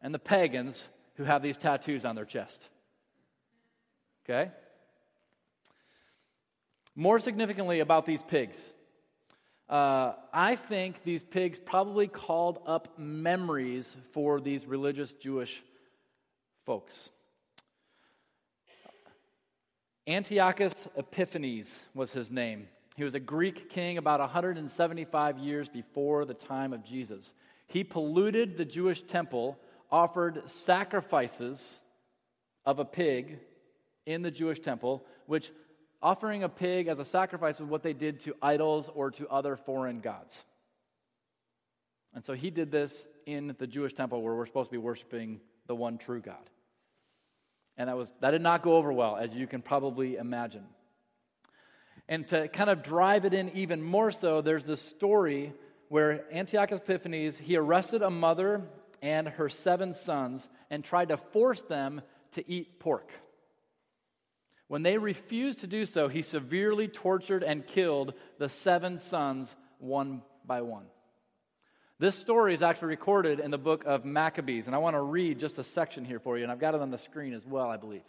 and 0.00 0.14
the 0.14 0.18
pagans 0.18 0.88
who 1.14 1.24
have 1.24 1.42
these 1.42 1.56
tattoos 1.56 2.04
on 2.04 2.14
their 2.14 2.24
chest. 2.24 2.68
Okay? 4.24 4.50
More 6.94 7.18
significantly 7.18 7.80
about 7.80 8.06
these 8.06 8.22
pigs, 8.22 8.70
uh, 9.68 10.14
I 10.32 10.56
think 10.56 11.02
these 11.04 11.22
pigs 11.22 11.58
probably 11.58 12.08
called 12.08 12.60
up 12.66 12.98
memories 12.98 13.94
for 14.12 14.40
these 14.40 14.66
religious 14.66 15.12
Jewish 15.12 15.62
folks. 16.64 17.10
Antiochus 20.06 20.88
Epiphanes 20.96 21.84
was 21.94 22.12
his 22.12 22.30
name. 22.30 22.68
He 22.98 23.04
was 23.04 23.14
a 23.14 23.20
Greek 23.20 23.70
king 23.70 23.96
about 23.96 24.18
175 24.18 25.38
years 25.38 25.68
before 25.68 26.24
the 26.24 26.34
time 26.34 26.72
of 26.72 26.82
Jesus. 26.82 27.32
He 27.68 27.84
polluted 27.84 28.56
the 28.56 28.64
Jewish 28.64 29.02
temple, 29.02 29.56
offered 29.88 30.50
sacrifices 30.50 31.78
of 32.66 32.80
a 32.80 32.84
pig 32.84 33.38
in 34.04 34.22
the 34.22 34.32
Jewish 34.32 34.58
temple, 34.58 35.06
which 35.26 35.52
offering 36.02 36.42
a 36.42 36.48
pig 36.48 36.88
as 36.88 36.98
a 36.98 37.04
sacrifice 37.04 37.60
was 37.60 37.70
what 37.70 37.84
they 37.84 37.92
did 37.92 38.18
to 38.22 38.34
idols 38.42 38.90
or 38.92 39.12
to 39.12 39.28
other 39.28 39.54
foreign 39.54 40.00
gods. 40.00 40.42
And 42.14 42.24
so 42.24 42.32
he 42.32 42.50
did 42.50 42.72
this 42.72 43.06
in 43.26 43.54
the 43.60 43.68
Jewish 43.68 43.92
temple 43.92 44.22
where 44.22 44.34
we're 44.34 44.46
supposed 44.46 44.70
to 44.70 44.74
be 44.74 44.78
worshiping 44.78 45.40
the 45.68 45.76
one 45.76 45.98
true 45.98 46.20
God. 46.20 46.50
And 47.76 47.88
that, 47.88 47.96
was, 47.96 48.12
that 48.22 48.32
did 48.32 48.42
not 48.42 48.62
go 48.62 48.74
over 48.74 48.92
well, 48.92 49.16
as 49.16 49.36
you 49.36 49.46
can 49.46 49.62
probably 49.62 50.16
imagine. 50.16 50.64
And 52.08 52.26
to 52.28 52.48
kind 52.48 52.70
of 52.70 52.82
drive 52.82 53.24
it 53.24 53.34
in 53.34 53.50
even 53.50 53.82
more 53.82 54.10
so, 54.10 54.40
there's 54.40 54.64
this 54.64 54.80
story 54.80 55.52
where 55.88 56.24
Antiochus 56.32 56.80
Epiphanes, 56.80 57.38
he 57.38 57.56
arrested 57.56 58.02
a 58.02 58.10
mother 58.10 58.62
and 59.02 59.28
her 59.28 59.48
seven 59.48 59.92
sons 59.92 60.48
and 60.70 60.84
tried 60.84 61.08
to 61.08 61.16
force 61.16 61.62
them 61.62 62.00
to 62.32 62.50
eat 62.50 62.80
pork. 62.80 63.10
When 64.68 64.82
they 64.82 64.98
refused 64.98 65.60
to 65.60 65.66
do 65.66 65.86
so, 65.86 66.08
he 66.08 66.22
severely 66.22 66.88
tortured 66.88 67.42
and 67.42 67.66
killed 67.66 68.14
the 68.38 68.48
seven 68.48 68.98
sons 68.98 69.54
one 69.78 70.22
by 70.44 70.62
one. 70.62 70.86
This 71.98 72.14
story 72.14 72.54
is 72.54 72.62
actually 72.62 72.88
recorded 72.88 73.40
in 73.40 73.50
the 73.50 73.58
book 73.58 73.84
of 73.84 74.04
Maccabees, 74.04 74.66
and 74.66 74.76
I 74.76 74.78
want 74.78 74.94
to 74.94 75.00
read 75.00 75.40
just 75.40 75.58
a 75.58 75.64
section 75.64 76.04
here 76.04 76.20
for 76.20 76.36
you, 76.36 76.44
and 76.44 76.52
I've 76.52 76.60
got 76.60 76.74
it 76.74 76.80
on 76.80 76.90
the 76.90 76.98
screen 76.98 77.32
as 77.32 77.46
well, 77.46 77.68
I 77.68 77.76
believe. 77.76 78.02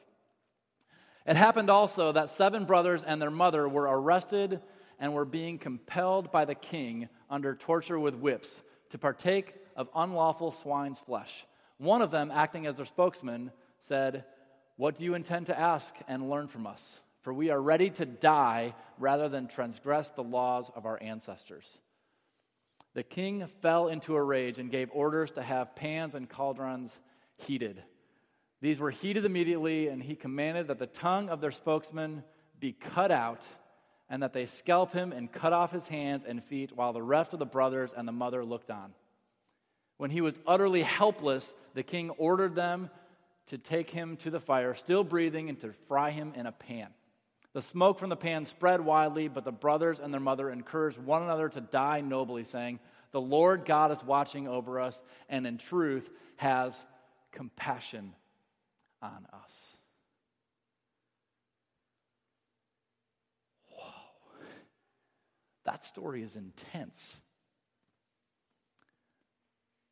It 1.29 1.37
happened 1.37 1.69
also 1.69 2.11
that 2.11 2.31
seven 2.31 2.65
brothers 2.65 3.03
and 3.03 3.21
their 3.21 3.29
mother 3.29 3.69
were 3.69 3.83
arrested 3.83 4.61
and 4.99 5.13
were 5.13 5.25
being 5.25 5.59
compelled 5.59 6.31
by 6.31 6.45
the 6.45 6.55
king 6.55 7.07
under 7.29 7.53
torture 7.53 7.99
with 7.99 8.15
whips 8.15 8.63
to 8.89 8.97
partake 8.97 9.53
of 9.75 9.89
unlawful 9.93 10.49
swine's 10.49 10.97
flesh. 10.97 11.45
One 11.77 12.01
of 12.01 12.09
them, 12.09 12.31
acting 12.33 12.65
as 12.65 12.77
their 12.77 12.87
spokesman, 12.87 13.51
said, 13.79 14.25
What 14.75 14.95
do 14.95 15.03
you 15.03 15.13
intend 15.13 15.45
to 15.45 15.59
ask 15.59 15.95
and 16.07 16.31
learn 16.31 16.47
from 16.47 16.65
us? 16.65 16.99
For 17.21 17.31
we 17.31 17.51
are 17.51 17.61
ready 17.61 17.91
to 17.91 18.07
die 18.07 18.73
rather 18.97 19.29
than 19.29 19.47
transgress 19.47 20.09
the 20.09 20.23
laws 20.23 20.71
of 20.75 20.87
our 20.87 20.97
ancestors. 20.99 21.77
The 22.95 23.03
king 23.03 23.45
fell 23.61 23.87
into 23.87 24.15
a 24.15 24.23
rage 24.23 24.57
and 24.57 24.71
gave 24.71 24.89
orders 24.91 25.29
to 25.33 25.43
have 25.43 25.75
pans 25.75 26.15
and 26.15 26.27
cauldrons 26.27 26.97
heated. 27.37 27.83
These 28.61 28.79
were 28.79 28.91
heated 28.91 29.25
immediately, 29.25 29.87
and 29.87 30.03
he 30.03 30.15
commanded 30.15 30.67
that 30.67 30.79
the 30.79 30.87
tongue 30.87 31.29
of 31.29 31.39
their 31.39 31.51
spokesman 31.51 32.23
be 32.59 32.73
cut 32.73 33.11
out, 33.11 33.47
and 34.09 34.21
that 34.23 34.33
they 34.33 34.45
scalp 34.45 34.91
him 34.91 35.13
and 35.13 35.31
cut 35.31 35.53
off 35.53 35.71
his 35.71 35.87
hands 35.87 36.25
and 36.25 36.43
feet, 36.43 36.75
while 36.75 36.91
the 36.91 37.01
rest 37.01 37.31
of 37.31 37.39
the 37.39 37.45
brothers 37.45 37.93
and 37.93 38.07
the 38.07 38.11
mother 38.11 38.43
looked 38.43 38.69
on. 38.69 38.93
When 39.97 40.11
he 40.11 40.21
was 40.21 40.39
utterly 40.45 40.81
helpless, 40.81 41.53
the 41.73 41.83
king 41.83 42.09
ordered 42.11 42.55
them 42.55 42.89
to 43.47 43.57
take 43.57 43.89
him 43.89 44.17
to 44.17 44.29
the 44.29 44.39
fire, 44.39 44.73
still 44.73 45.03
breathing, 45.03 45.49
and 45.49 45.59
to 45.61 45.73
fry 45.87 46.11
him 46.11 46.33
in 46.35 46.45
a 46.45 46.51
pan. 46.51 46.89
The 47.53 47.61
smoke 47.61 47.97
from 47.97 48.09
the 48.09 48.15
pan 48.15 48.45
spread 48.45 48.81
widely, 48.81 49.27
but 49.27 49.43
the 49.43 49.51
brothers 49.51 49.99
and 49.99 50.13
their 50.13 50.21
mother 50.21 50.49
encouraged 50.49 50.99
one 50.99 51.23
another 51.23 51.49
to 51.49 51.61
die 51.61 52.01
nobly, 52.01 52.43
saying, 52.43 52.79
The 53.11 53.21
Lord 53.21 53.65
God 53.65 53.91
is 53.91 54.03
watching 54.03 54.47
over 54.47 54.79
us, 54.79 55.01
and 55.29 55.47
in 55.47 55.57
truth 55.57 56.09
has 56.37 56.83
compassion 57.31 58.13
on 59.01 59.27
us. 59.33 59.77
Whoa. 63.69 63.93
That 65.65 65.83
story 65.83 66.23
is 66.23 66.35
intense. 66.35 67.21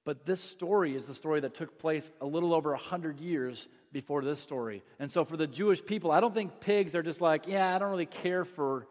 But 0.07 0.25
this 0.25 0.39
story 0.41 0.95
is 0.95 1.05
the 1.05 1.13
story 1.13 1.41
that 1.41 1.53
took 1.53 1.79
place 1.79 2.09
a 2.21 2.25
little 2.25 2.53
over 2.53 2.71
100 2.71 3.19
years 3.19 3.67
before 3.91 4.23
this 4.23 4.39
story. 4.39 4.81
And 4.99 5.11
so 5.11 5.25
for 5.25 5.35
the 5.35 5.47
Jewish 5.47 5.85
people, 5.85 6.11
I 6.11 6.21
don't 6.21 6.33
think 6.33 6.61
pigs 6.61 6.95
are 6.95 7.03
just 7.03 7.19
like, 7.19 7.45
yeah, 7.45 7.75
I 7.75 7.77
don't 7.77 7.89
really 7.89 8.05
care 8.05 8.45
for 8.45 8.87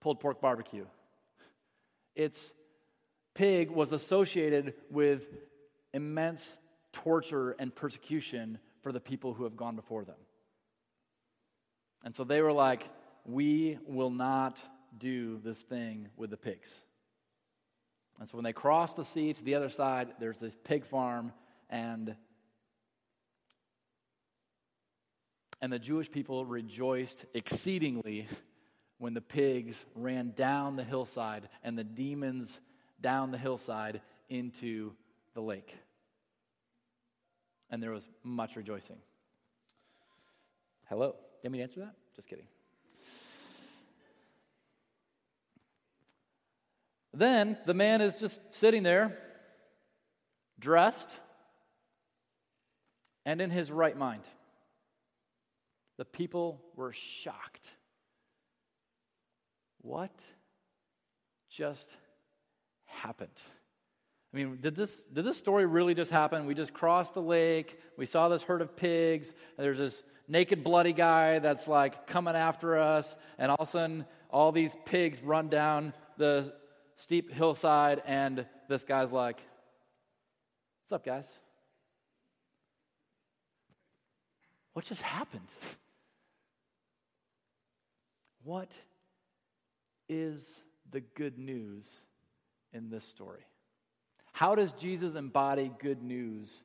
pulled 0.00 0.20
pork 0.20 0.40
barbecue. 0.40 0.86
It's 2.14 2.52
pig 3.34 3.70
was 3.70 3.92
associated 3.92 4.74
with 4.90 5.26
immense 5.92 6.56
torture 6.92 7.56
and 7.58 7.74
persecution 7.74 8.58
for 8.82 8.92
the 8.92 9.00
people 9.00 9.34
who 9.34 9.44
have 9.44 9.56
gone 9.56 9.76
before 9.76 10.04
them. 10.04 10.16
And 12.04 12.14
so 12.14 12.24
they 12.24 12.42
were 12.42 12.52
like, 12.52 12.88
we 13.24 13.78
will 13.86 14.10
not 14.10 14.62
do 14.96 15.38
this 15.42 15.60
thing 15.60 16.08
with 16.16 16.30
the 16.30 16.36
pigs. 16.36 16.80
And 18.18 18.28
so 18.28 18.36
when 18.36 18.44
they 18.44 18.52
cross 18.52 18.94
the 18.94 19.04
sea 19.04 19.32
to 19.32 19.44
the 19.44 19.54
other 19.54 19.68
side, 19.68 20.08
there's 20.18 20.38
this 20.38 20.56
pig 20.64 20.84
farm, 20.84 21.32
and 21.70 22.16
and 25.60 25.72
the 25.72 25.78
Jewish 25.78 26.10
people 26.10 26.44
rejoiced 26.44 27.26
exceedingly 27.34 28.28
when 28.98 29.14
the 29.14 29.20
pigs 29.20 29.84
ran 29.94 30.32
down 30.32 30.76
the 30.76 30.84
hillside 30.84 31.48
and 31.62 31.76
the 31.76 31.84
demons 31.84 32.60
down 33.00 33.30
the 33.30 33.38
hillside 33.38 34.00
into 34.28 34.92
the 35.34 35.40
lake. 35.40 35.76
And 37.70 37.82
there 37.82 37.90
was 37.90 38.08
much 38.22 38.56
rejoicing. 38.56 38.98
Hello. 40.88 41.14
Did 41.42 41.52
me 41.52 41.62
answer 41.62 41.80
that? 41.80 41.94
Just 42.16 42.28
kidding. 42.28 42.46
Then 47.12 47.58
the 47.66 47.74
man 47.74 48.00
is 48.00 48.20
just 48.20 48.38
sitting 48.54 48.82
there, 48.82 49.18
dressed, 50.58 51.18
and 53.26 53.40
in 53.40 53.50
his 53.50 53.72
right 53.72 53.96
mind. 53.96 54.22
The 55.96 56.04
people 56.04 56.62
were 56.76 56.92
shocked. 56.92 57.70
What 59.82 60.12
just 61.50 61.96
happened? 62.84 63.40
I 64.32 64.36
mean, 64.36 64.58
did 64.60 64.76
this, 64.76 65.04
did 65.12 65.24
this 65.24 65.38
story 65.38 65.64
really 65.64 65.94
just 65.94 66.10
happen? 66.10 66.44
We 66.46 66.54
just 66.54 66.74
crossed 66.74 67.14
the 67.14 67.22
lake, 67.22 67.78
we 67.96 68.06
saw 68.06 68.28
this 68.28 68.42
herd 68.42 68.60
of 68.60 68.76
pigs, 68.76 69.32
there's 69.56 69.78
this 69.78 70.04
naked, 70.26 70.62
bloody 70.62 70.92
guy 70.92 71.38
that's 71.38 71.66
like 71.66 72.06
coming 72.06 72.36
after 72.36 72.78
us, 72.78 73.16
and 73.38 73.50
all 73.50 73.56
of 73.58 73.68
a 73.68 73.70
sudden, 73.70 74.04
all 74.30 74.52
these 74.52 74.76
pigs 74.84 75.22
run 75.22 75.48
down 75.48 75.94
the 76.18 76.52
steep 76.96 77.32
hillside, 77.32 78.02
and 78.06 78.46
this 78.68 78.84
guy's 78.84 79.10
like, 79.10 79.40
What's 80.88 81.00
up, 81.00 81.04
guys? 81.04 81.28
What 84.72 84.86
just 84.86 85.02
happened? 85.02 85.48
What 88.42 88.80
is 90.08 90.62
the 90.90 91.00
good 91.00 91.38
news 91.38 92.00
in 92.72 92.88
this 92.88 93.04
story? 93.04 93.44
How 94.32 94.54
does 94.54 94.72
Jesus 94.72 95.14
embody 95.14 95.70
good 95.80 96.02
news 96.02 96.62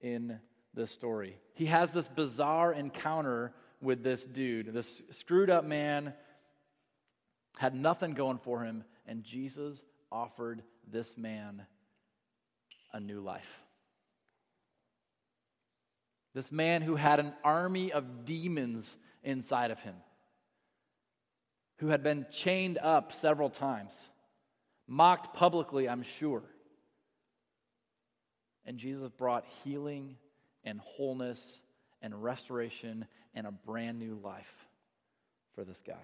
in 0.00 0.38
this 0.74 0.90
story? 0.90 1.36
He 1.54 1.66
has 1.66 1.90
this 1.90 2.08
bizarre 2.08 2.72
encounter 2.72 3.52
with 3.80 4.02
this 4.02 4.24
dude, 4.26 4.72
this 4.72 5.02
screwed 5.10 5.50
up 5.50 5.64
man, 5.64 6.14
had 7.58 7.74
nothing 7.74 8.12
going 8.12 8.38
for 8.38 8.62
him, 8.62 8.84
and 9.06 9.24
Jesus 9.24 9.82
offered 10.10 10.62
this 10.90 11.16
man 11.16 11.66
a 12.92 13.00
new 13.00 13.20
life. 13.20 13.62
This 16.34 16.52
man 16.52 16.82
who 16.82 16.96
had 16.96 17.20
an 17.20 17.32
army 17.42 17.92
of 17.92 18.24
demons 18.24 18.96
inside 19.22 19.70
of 19.70 19.80
him, 19.80 19.96
who 21.78 21.88
had 21.88 22.02
been 22.02 22.26
chained 22.30 22.78
up 22.78 23.12
several 23.12 23.50
times, 23.50 24.08
mocked 24.86 25.34
publicly, 25.34 25.88
I'm 25.88 26.02
sure. 26.02 26.44
And 28.68 28.76
Jesus 28.76 29.08
brought 29.08 29.46
healing 29.64 30.16
and 30.62 30.78
wholeness 30.78 31.62
and 32.02 32.22
restoration 32.22 33.06
and 33.34 33.46
a 33.46 33.50
brand 33.50 33.98
new 33.98 34.20
life 34.22 34.68
for 35.54 35.64
this 35.64 35.80
guy. 35.80 35.94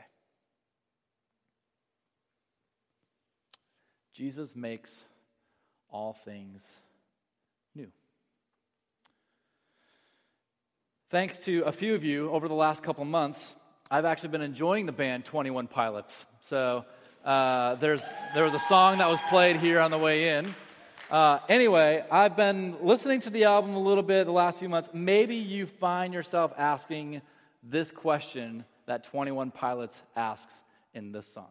Jesus 4.15 4.57
makes 4.57 4.99
all 5.91 6.15
things 6.15 6.67
new. 7.75 7.89
Thanks 11.11 11.41
to 11.41 11.65
a 11.67 11.73
few 11.73 11.95
of 11.95 12.03
you 12.03 12.31
over 12.31 12.49
the 12.49 12.55
last 12.55 12.83
couple 12.83 13.05
months, 13.05 13.55
I've 13.91 14.07
actually 14.07 14.31
been 14.31 14.41
enjoying 14.41 14.87
the 14.87 14.93
band 14.93 15.27
21 15.27 15.67
Pilots. 15.67 16.25
So 16.41 16.87
uh, 17.27 17.75
there's, 17.75 18.03
there 18.33 18.45
was 18.45 18.55
a 18.55 18.59
song 18.59 18.99
that 18.99 19.11
was 19.11 19.21
played 19.29 19.57
here 19.57 19.81
on 19.81 19.91
the 19.91 19.99
way 19.99 20.31
in. 20.31 20.55
Uh, 21.11 21.39
anyway, 21.49 22.03
I've 22.11 22.35
been 22.35 22.77
listening 22.81 23.21
to 23.21 23.31
the 23.31 23.45
album 23.45 23.75
a 23.75 23.79
little 23.79 24.03
bit 24.03 24.25
the 24.25 24.33
last 24.33 24.59
few 24.59 24.69
months. 24.69 24.89
Maybe 24.95 25.37
you 25.37 25.67
find 25.67 26.15
yourself 26.15 26.53
asking 26.57 27.21
this 27.63 27.91
question 27.91 28.65
that 28.87 29.05
21 29.05 29.51
Pilots 29.51 30.03
asks 30.17 30.63
in 30.95 31.13
this 31.13 31.27
song. 31.27 31.49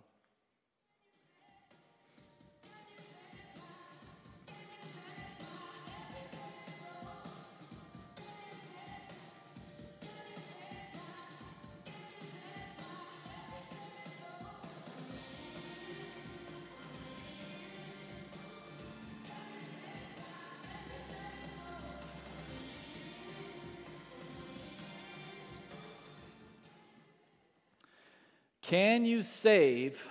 Can 28.64 29.04
you 29.04 29.24
save 29.24 30.06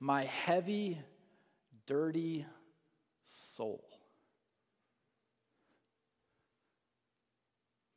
my 0.00 0.24
heavy, 0.24 0.98
dirty 1.86 2.46
soul? 3.24 3.84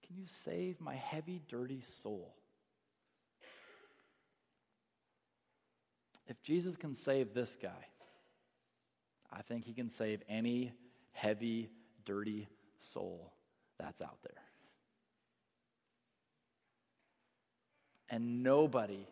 Can 0.06 0.18
you 0.18 0.28
save 0.28 0.82
my 0.82 0.96
heavy, 0.96 1.42
dirty 1.48 1.80
soul? 1.80 2.36
If 6.28 6.42
Jesus 6.44 6.76
can 6.76 6.94
save 6.94 7.34
this 7.34 7.56
guy, 7.56 7.88
I 9.32 9.42
think 9.44 9.64
he 9.64 9.74
can 9.74 9.90
save 9.90 10.22
any 10.28 10.74
heavy, 11.14 11.70
dirty 12.04 12.50
soul 12.80 13.32
that's 13.80 14.02
out 14.02 14.18
there. 14.24 14.44
And 18.10 18.44
nobody 18.44 19.08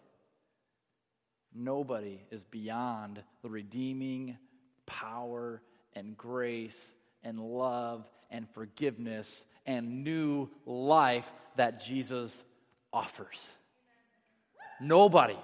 Nobody 1.54 2.22
is 2.32 2.44
beyond 2.44 3.22
the 3.42 3.50
redeeming 3.50 4.38
power 4.86 5.62
and 5.94 6.16
grace 6.16 6.94
and 7.24 7.40
love 7.40 8.08
and 8.30 8.48
forgiveness 8.54 9.46
and 9.66 10.04
new 10.04 10.50
life 10.66 11.32
that 11.56 11.84
Jesus 11.84 12.44
offers. 12.94 13.48
Nobody. 14.80 15.38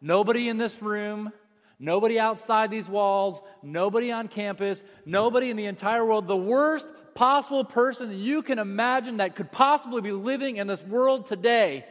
Nobody 0.00 0.48
in 0.48 0.58
this 0.58 0.80
room, 0.80 1.32
nobody 1.78 2.18
outside 2.20 2.70
these 2.70 2.88
walls, 2.88 3.40
nobody 3.62 4.12
on 4.12 4.28
campus, 4.28 4.84
nobody 5.04 5.50
in 5.50 5.56
the 5.56 5.66
entire 5.66 6.04
world, 6.04 6.28
the 6.28 6.36
worst 6.36 6.92
possible 7.14 7.64
person 7.64 8.16
you 8.16 8.42
can 8.42 8.60
imagine 8.60 9.16
that 9.16 9.34
could 9.34 9.50
possibly 9.50 10.00
be 10.00 10.12
living 10.12 10.56
in 10.56 10.68
this 10.68 10.82
world 10.84 11.26
today. 11.26 11.84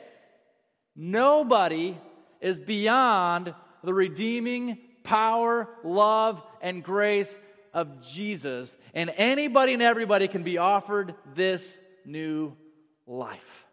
Nobody 0.96 1.98
is 2.42 2.60
beyond 2.60 3.54
the 3.84 3.94
redeeming 3.94 4.80
power, 5.04 5.70
love, 5.84 6.44
and 6.62 6.84
grace 6.84 7.38
of 7.74 8.02
Jesus. 8.02 8.76
And 8.94 9.14
anybody 9.16 9.74
and 9.74 9.82
everybody 9.82 10.28
can 10.28 10.44
be 10.44 10.58
offered 10.58 11.16
this 11.36 11.80
new 12.06 12.56
life. 13.06 13.66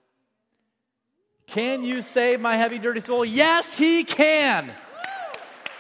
Can 1.46 1.84
you 1.84 2.02
save 2.02 2.40
my 2.40 2.56
heavy, 2.56 2.78
dirty 2.78 3.00
soul? 3.00 3.24
Yes, 3.24 3.76
He 3.76 4.04
can. 4.04 4.70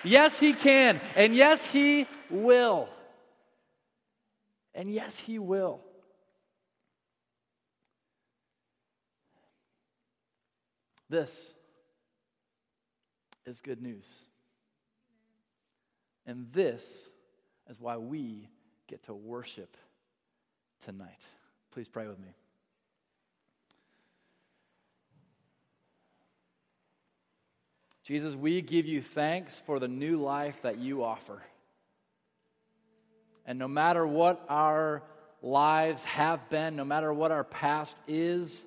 Yes, 0.02 0.38
He 0.38 0.52
can. 0.52 1.00
And 1.16 1.34
yes, 1.34 1.70
He 1.70 2.06
will. 2.30 2.88
And 4.74 4.90
yes, 4.90 5.18
He 5.18 5.38
will. 5.38 5.80
This 11.08 11.53
is 13.46 13.60
good 13.60 13.82
news. 13.82 14.22
And 16.26 16.46
this 16.52 17.08
is 17.68 17.80
why 17.80 17.96
we 17.96 18.48
get 18.86 19.04
to 19.04 19.14
worship 19.14 19.76
tonight. 20.80 21.28
Please 21.70 21.88
pray 21.88 22.06
with 22.06 22.18
me. 22.18 22.28
Jesus, 28.04 28.34
we 28.34 28.60
give 28.60 28.84
you 28.84 29.00
thanks 29.00 29.62
for 29.64 29.78
the 29.78 29.88
new 29.88 30.20
life 30.20 30.60
that 30.62 30.78
you 30.78 31.02
offer. 31.02 31.42
And 33.46 33.58
no 33.58 33.66
matter 33.66 34.06
what 34.06 34.44
our 34.48 35.02
lives 35.42 36.04
have 36.04 36.48
been, 36.50 36.76
no 36.76 36.84
matter 36.84 37.12
what 37.12 37.32
our 37.32 37.44
past 37.44 37.98
is, 38.06 38.66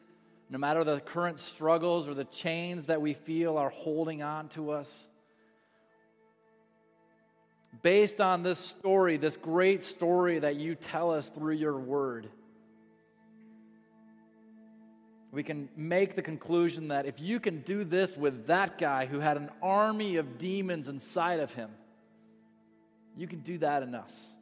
no 0.50 0.58
matter 0.58 0.84
the 0.84 1.00
current 1.00 1.40
struggles 1.40 2.08
or 2.08 2.14
the 2.14 2.26
chains 2.26 2.86
that 2.86 3.02
we 3.02 3.14
feel 3.14 3.58
are 3.58 3.70
holding 3.70 4.24
on 4.24 4.48
to 4.50 4.72
us, 4.72 5.08
based 7.82 8.22
on 8.22 8.44
this 8.44 8.60
story, 8.60 9.18
this 9.18 9.36
great 9.36 9.84
story 9.84 10.40
that 10.40 10.56
you 10.56 10.76
tell 10.76 11.12
us 11.12 11.30
through 11.30 11.56
your 11.56 11.78
word, 11.78 12.30
we 15.32 15.44
can 15.44 15.68
make 15.76 16.16
the 16.16 16.22
conclusion 16.22 16.88
that 16.88 17.06
if 17.06 17.20
you 17.20 17.40
can 17.40 17.62
do 17.62 17.84
this 17.84 18.16
with 18.16 18.48
that 18.48 18.78
guy 18.78 19.06
who 19.06 19.20
had 19.20 19.38
an 19.38 19.50
army 19.62 20.16
of 20.16 20.38
demons 20.38 20.88
inside 20.88 21.42
of 21.42 21.54
him, 21.54 21.70
you 23.18 23.28
can 23.28 23.40
do 23.40 23.58
that 23.58 23.84
in 23.84 23.94
us. 23.94 24.34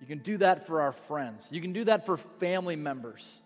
You 0.00 0.06
can 0.06 0.18
do 0.18 0.38
that 0.38 0.66
for 0.66 0.82
our 0.82 0.92
friends. 0.92 1.48
You 1.50 1.60
can 1.60 1.72
do 1.72 1.84
that 1.84 2.06
for 2.06 2.16
family 2.16 2.76
members. 2.76 3.42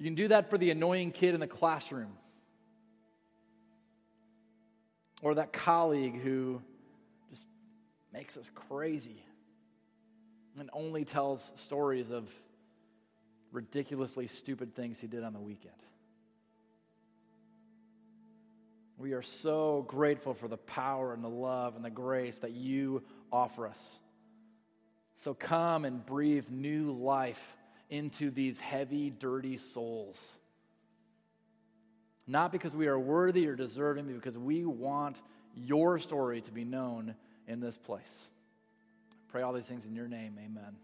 You 0.00 0.04
can 0.04 0.14
do 0.14 0.28
that 0.28 0.48
for 0.48 0.56
the 0.56 0.70
annoying 0.70 1.12
kid 1.12 1.34
in 1.34 1.40
the 1.40 1.46
classroom 1.46 2.14
or 5.20 5.34
that 5.34 5.52
colleague 5.52 6.18
who 6.18 6.62
just 7.28 7.44
makes 8.10 8.38
us 8.38 8.50
crazy 8.54 9.22
and 10.58 10.70
only 10.72 11.04
tells 11.04 11.52
stories 11.56 12.10
of 12.10 12.32
ridiculously 13.52 14.26
stupid 14.26 14.74
things 14.74 14.98
he 14.98 15.06
did 15.06 15.22
on 15.22 15.34
the 15.34 15.38
weekend. 15.38 15.74
We 18.96 19.12
are 19.12 19.20
so 19.20 19.84
grateful 19.86 20.32
for 20.32 20.48
the 20.48 20.56
power 20.56 21.12
and 21.12 21.22
the 21.22 21.28
love 21.28 21.76
and 21.76 21.84
the 21.84 21.90
grace 21.90 22.38
that 22.38 22.52
you 22.52 23.02
offer 23.30 23.66
us. 23.66 24.00
So 25.16 25.34
come 25.34 25.84
and 25.84 26.06
breathe 26.06 26.48
new 26.48 26.92
life 26.92 27.58
into 27.90 28.30
these 28.30 28.58
heavy, 28.58 29.10
dirty 29.10 29.56
souls. 29.56 30.32
Not 32.26 32.52
because 32.52 32.74
we 32.76 32.86
are 32.86 32.98
worthy 32.98 33.46
or 33.48 33.56
deserving, 33.56 34.06
but 34.06 34.14
because 34.14 34.38
we 34.38 34.64
want 34.64 35.20
your 35.54 35.98
story 35.98 36.40
to 36.42 36.52
be 36.52 36.64
known 36.64 37.14
in 37.48 37.60
this 37.60 37.76
place. 37.76 38.28
Pray 39.28 39.42
all 39.42 39.52
these 39.52 39.66
things 39.66 39.84
in 39.84 39.94
your 39.94 40.08
name. 40.08 40.38
Amen. 40.38 40.76